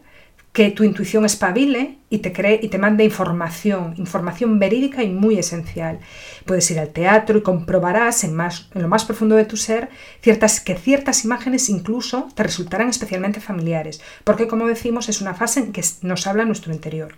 que 0.52 0.70
tu 0.70 0.82
intuición 0.82 1.24
espabile 1.24 1.98
y 2.10 2.18
te 2.18 2.32
cree 2.32 2.58
y 2.60 2.68
te 2.68 2.78
mande 2.78 3.04
información, 3.04 3.94
información 3.98 4.58
verídica 4.58 5.04
y 5.04 5.10
muy 5.10 5.38
esencial. 5.38 6.00
Puedes 6.44 6.68
ir 6.72 6.80
al 6.80 6.88
teatro 6.88 7.38
y 7.38 7.42
comprobarás 7.42 8.24
en, 8.24 8.34
más, 8.34 8.68
en 8.74 8.82
lo 8.82 8.88
más 8.88 9.04
profundo 9.04 9.36
de 9.36 9.44
tu 9.44 9.56
ser 9.56 9.90
ciertas, 10.20 10.60
que 10.60 10.74
ciertas 10.74 11.24
imágenes 11.24 11.68
incluso 11.68 12.28
te 12.34 12.42
resultarán 12.42 12.88
especialmente 12.88 13.40
familiares, 13.40 14.00
porque 14.24 14.48
como 14.48 14.66
decimos 14.66 15.08
es 15.08 15.20
una 15.20 15.34
fase 15.34 15.60
en 15.60 15.72
que 15.72 15.84
nos 16.02 16.26
habla 16.26 16.44
nuestro 16.44 16.72
interior. 16.72 17.14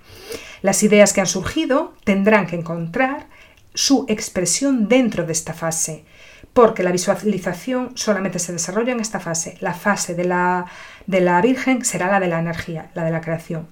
Las 0.61 0.83
ideas 0.83 1.15
que 1.15 1.23
han 1.23 1.27
surgido 1.27 1.95
tendrán 2.05 2.47
que 2.47 2.57
encontrar 2.57 3.29
su 3.75 4.05
expresión 4.09 4.89
dentro 4.89 5.25
de 5.25 5.33
esta 5.33 5.55
fase 5.55 6.05
porque 6.53 6.83
la 6.83 6.93
visualización 6.93 7.93
solamente 7.95 8.39
se 8.39 8.53
desarrolla 8.53 8.93
en 8.93 9.01
esta 9.01 9.21
fase. 9.21 9.57
La 9.61 9.75
fase 9.75 10.15
de 10.15 10.25
la, 10.25 10.67
de 11.07 11.21
la 11.21 11.41
Virgen 11.41 11.85
será 11.85 12.11
la 12.11 12.21
de 12.21 12.29
la 12.29 12.39
energía, 12.39 12.91
la 12.95 13.05
de 13.05 13.11
la 13.11 13.21
creación. 13.21 13.69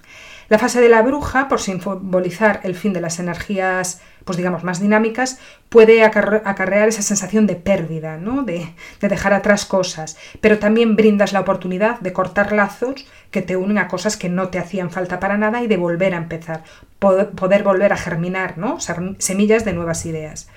La 0.48 0.58
fase 0.58 0.80
de 0.80 0.88
la 0.88 1.02
bruja, 1.02 1.46
por 1.46 1.60
simbolizar 1.60 2.58
el 2.64 2.74
fin 2.74 2.92
de 2.92 3.00
las 3.00 3.20
energías, 3.20 4.00
pues 4.24 4.36
digamos, 4.36 4.64
más 4.64 4.80
dinámicas, 4.80 5.38
puede 5.68 6.02
acarrear 6.02 6.88
esa 6.88 7.02
sensación 7.02 7.46
de 7.46 7.54
pérdida, 7.54 8.16
¿no? 8.16 8.42
de, 8.42 8.74
de 9.00 9.08
dejar 9.08 9.32
atrás 9.32 9.64
cosas, 9.64 10.16
pero 10.40 10.58
también 10.58 10.96
brindas 10.96 11.32
la 11.32 11.40
oportunidad 11.40 12.00
de 12.00 12.12
cortar 12.12 12.52
lazos 12.52 13.06
que 13.30 13.42
te 13.42 13.56
unen 13.56 13.78
a 13.78 13.86
cosas 13.86 14.16
que 14.16 14.28
no 14.28 14.48
te 14.48 14.58
hacían 14.58 14.90
falta 14.90 15.20
para 15.20 15.38
nada 15.38 15.62
y 15.62 15.68
de 15.68 15.76
volver 15.76 16.14
a 16.14 16.18
empezar, 16.18 16.64
poder, 16.98 17.30
poder 17.30 17.62
volver 17.62 17.92
a 17.92 17.96
germinar 17.96 18.58
¿no? 18.58 18.78
semillas 19.18 19.64
de 19.64 19.72
nuevas 19.72 20.04
ideas. 20.04 20.48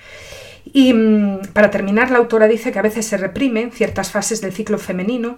Y 0.72 0.92
mm, 0.92 1.52
para 1.52 1.70
terminar, 1.70 2.10
la 2.10 2.18
autora 2.18 2.48
dice 2.48 2.72
que 2.72 2.78
a 2.78 2.82
veces 2.82 3.06
se 3.06 3.16
reprimen 3.16 3.70
ciertas 3.70 4.10
fases 4.10 4.40
del 4.40 4.52
ciclo 4.52 4.78
femenino 4.78 5.36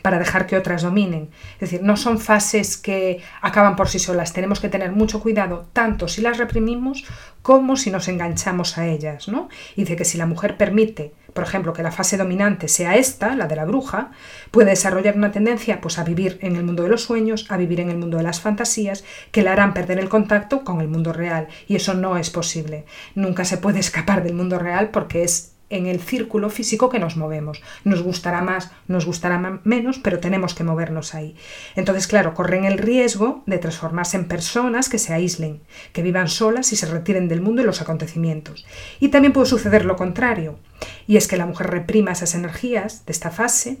para 0.00 0.18
dejar 0.18 0.46
que 0.46 0.56
otras 0.56 0.82
dominen. 0.82 1.28
Es 1.54 1.60
decir, 1.60 1.82
no 1.82 1.96
son 1.96 2.18
fases 2.18 2.76
que 2.76 3.20
acaban 3.42 3.76
por 3.76 3.88
sí 3.88 3.98
solas. 3.98 4.32
Tenemos 4.32 4.60
que 4.60 4.68
tener 4.68 4.92
mucho 4.92 5.20
cuidado, 5.20 5.66
tanto 5.72 6.08
si 6.08 6.22
las 6.22 6.38
reprimimos 6.38 7.04
como 7.42 7.76
si 7.76 7.90
nos 7.90 8.08
enganchamos 8.08 8.78
a 8.78 8.86
ellas. 8.86 9.28
¿no? 9.28 9.48
Y 9.76 9.82
dice 9.82 9.96
que 9.96 10.04
si 10.04 10.16
la 10.16 10.26
mujer 10.26 10.56
permite, 10.56 11.12
por 11.32 11.44
ejemplo, 11.44 11.72
que 11.72 11.82
la 11.82 11.92
fase 11.92 12.16
dominante 12.16 12.68
sea 12.68 12.96
esta, 12.96 13.34
la 13.36 13.46
de 13.46 13.56
la 13.56 13.64
bruja, 13.64 14.10
puede 14.50 14.70
desarrollar 14.70 15.16
una 15.16 15.32
tendencia 15.32 15.80
pues, 15.80 15.98
a 15.98 16.04
vivir 16.04 16.38
en 16.42 16.56
el 16.56 16.64
mundo 16.64 16.82
de 16.82 16.88
los 16.88 17.02
sueños, 17.02 17.46
a 17.48 17.56
vivir 17.56 17.80
en 17.80 17.90
el 17.90 17.98
mundo 17.98 18.18
de 18.18 18.22
las 18.22 18.40
fantasías, 18.40 19.04
que 19.30 19.42
le 19.42 19.50
harán 19.50 19.74
perder 19.74 19.98
el 19.98 20.08
contacto 20.08 20.64
con 20.64 20.80
el 20.80 20.88
mundo 20.88 21.12
real. 21.12 21.48
Y 21.68 21.76
eso 21.76 21.94
no 21.94 22.16
es 22.16 22.30
posible. 22.30 22.84
Nunca 23.14 23.44
se 23.44 23.58
puede 23.58 23.78
escapar 23.80 24.22
del 24.22 24.34
mundo 24.34 24.58
real 24.58 24.90
porque 24.90 25.24
es 25.24 25.51
en 25.72 25.86
el 25.86 26.00
círculo 26.00 26.50
físico 26.50 26.88
que 26.88 26.98
nos 26.98 27.16
movemos. 27.16 27.62
Nos 27.84 28.02
gustará 28.02 28.42
más, 28.42 28.70
nos 28.88 29.06
gustará 29.06 29.60
menos, 29.64 29.98
pero 29.98 30.20
tenemos 30.20 30.54
que 30.54 30.64
movernos 30.64 31.14
ahí. 31.14 31.34
Entonces, 31.74 32.06
claro, 32.06 32.34
corren 32.34 32.64
el 32.64 32.78
riesgo 32.78 33.42
de 33.46 33.58
transformarse 33.58 34.16
en 34.16 34.28
personas 34.28 34.88
que 34.88 34.98
se 34.98 35.12
aíslen, 35.12 35.62
que 35.92 36.02
vivan 36.02 36.28
solas 36.28 36.72
y 36.72 36.76
se 36.76 36.86
retiren 36.86 37.28
del 37.28 37.40
mundo 37.40 37.62
y 37.62 37.64
los 37.66 37.80
acontecimientos. 37.80 38.64
Y 39.00 39.08
también 39.08 39.32
puede 39.32 39.46
suceder 39.46 39.84
lo 39.84 39.96
contrario, 39.96 40.58
y 41.06 41.16
es 41.16 41.28
que 41.28 41.36
la 41.36 41.46
mujer 41.46 41.68
reprima 41.70 42.12
esas 42.12 42.34
energías 42.34 43.04
de 43.06 43.12
esta 43.12 43.30
fase 43.30 43.78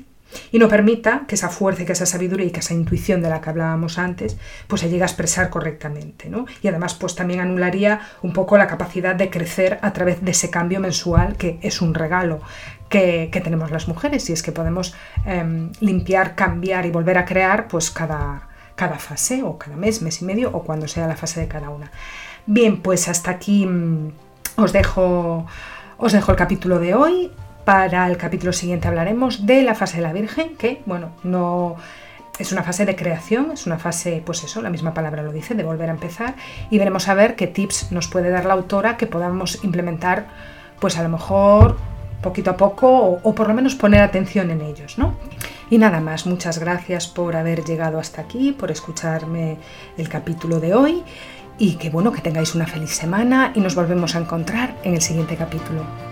y 0.50 0.58
no 0.58 0.68
permita 0.68 1.24
que 1.26 1.34
esa 1.34 1.48
fuerza 1.48 1.82
y 1.82 1.86
que 1.86 1.92
esa 1.92 2.06
sabiduría 2.06 2.46
y 2.46 2.50
que 2.50 2.60
esa 2.60 2.74
intuición 2.74 3.22
de 3.22 3.30
la 3.30 3.40
que 3.40 3.50
hablábamos 3.50 3.98
antes 3.98 4.36
pues 4.66 4.80
se 4.80 4.88
llegue 4.88 5.02
a 5.02 5.06
expresar 5.06 5.50
correctamente 5.50 6.28
¿no? 6.28 6.46
y 6.62 6.68
además 6.68 6.94
pues 6.94 7.14
también 7.14 7.40
anularía 7.40 8.00
un 8.22 8.32
poco 8.32 8.56
la 8.56 8.66
capacidad 8.66 9.14
de 9.14 9.30
crecer 9.30 9.78
a 9.82 9.92
través 9.92 10.24
de 10.24 10.30
ese 10.30 10.50
cambio 10.50 10.80
mensual 10.80 11.36
que 11.36 11.58
es 11.62 11.80
un 11.80 11.94
regalo 11.94 12.40
que, 12.88 13.40
tenemos 13.42 13.70
las 13.70 13.88
mujeres 13.88 14.28
y 14.28 14.34
es 14.34 14.42
que 14.42 14.52
podemos 14.52 14.94
em, 15.24 15.72
limpiar, 15.80 16.34
cambiar 16.34 16.84
y 16.84 16.90
volver 16.90 17.16
a 17.16 17.24
crear 17.24 17.66
pues 17.66 17.90
cada, 17.90 18.48
cada 18.74 18.98
fase 18.98 19.42
o 19.42 19.56
cada 19.58 19.76
mes, 19.76 20.02
mes 20.02 20.20
y 20.20 20.24
medio 20.26 20.50
o 20.52 20.62
cuando 20.62 20.86
sea 20.86 21.06
la 21.06 21.16
fase 21.16 21.40
de 21.40 21.48
cada 21.48 21.70
una. 21.70 21.90
Bien, 22.46 22.82
pues 22.82 23.08
hasta 23.08 23.30
aquí 23.30 23.64
mm, 23.64 24.12
os 24.56 24.72
dejo, 24.72 25.46
os 25.96 26.12
dejo 26.12 26.32
el 26.32 26.36
capítulo 26.36 26.78
de 26.78 26.94
hoy. 26.94 27.30
Para 27.64 28.08
el 28.08 28.16
capítulo 28.16 28.52
siguiente 28.52 28.88
hablaremos 28.88 29.46
de 29.46 29.62
la 29.62 29.76
fase 29.76 29.98
de 29.98 30.02
la 30.02 30.12
Virgen, 30.12 30.56
que, 30.56 30.82
bueno, 30.84 31.10
no 31.22 31.76
es 32.38 32.50
una 32.50 32.64
fase 32.64 32.84
de 32.86 32.96
creación, 32.96 33.52
es 33.52 33.66
una 33.66 33.78
fase, 33.78 34.20
pues 34.24 34.42
eso, 34.42 34.62
la 34.62 34.70
misma 34.70 34.94
palabra 34.94 35.22
lo 35.22 35.32
dice, 35.32 35.54
de 35.54 35.62
volver 35.62 35.88
a 35.88 35.92
empezar, 35.92 36.34
y 36.70 36.78
veremos 36.78 37.08
a 37.08 37.14
ver 37.14 37.36
qué 37.36 37.46
tips 37.46 37.92
nos 37.92 38.08
puede 38.08 38.30
dar 38.30 38.46
la 38.46 38.54
autora 38.54 38.96
que 38.96 39.06
podamos 39.06 39.62
implementar, 39.62 40.26
pues 40.80 40.98
a 40.98 41.04
lo 41.04 41.08
mejor 41.08 41.76
poquito 42.20 42.50
a 42.50 42.56
poco, 42.56 43.20
o, 43.22 43.34
por 43.34 43.46
lo 43.46 43.54
menos 43.54 43.76
poner 43.76 44.02
atención 44.02 44.50
en 44.50 44.62
ellos, 44.62 44.98
¿no? 44.98 45.14
Y 45.70 45.78
nada 45.78 46.00
más, 46.00 46.26
muchas 46.26 46.58
gracias 46.58 47.06
por 47.06 47.36
haber 47.36 47.64
llegado 47.64 48.00
hasta 48.00 48.22
aquí, 48.22 48.52
por 48.52 48.72
escucharme 48.72 49.58
el 49.96 50.08
capítulo 50.08 50.58
de 50.58 50.74
hoy, 50.74 51.04
y 51.58 51.76
que 51.76 51.90
bueno, 51.90 52.10
que 52.10 52.22
tengáis 52.22 52.56
una 52.56 52.66
feliz 52.66 52.90
semana 52.90 53.52
y 53.54 53.60
nos 53.60 53.76
volvemos 53.76 54.16
a 54.16 54.18
encontrar 54.18 54.74
en 54.82 54.94
el 54.94 55.02
siguiente 55.02 55.36
capítulo. 55.36 56.11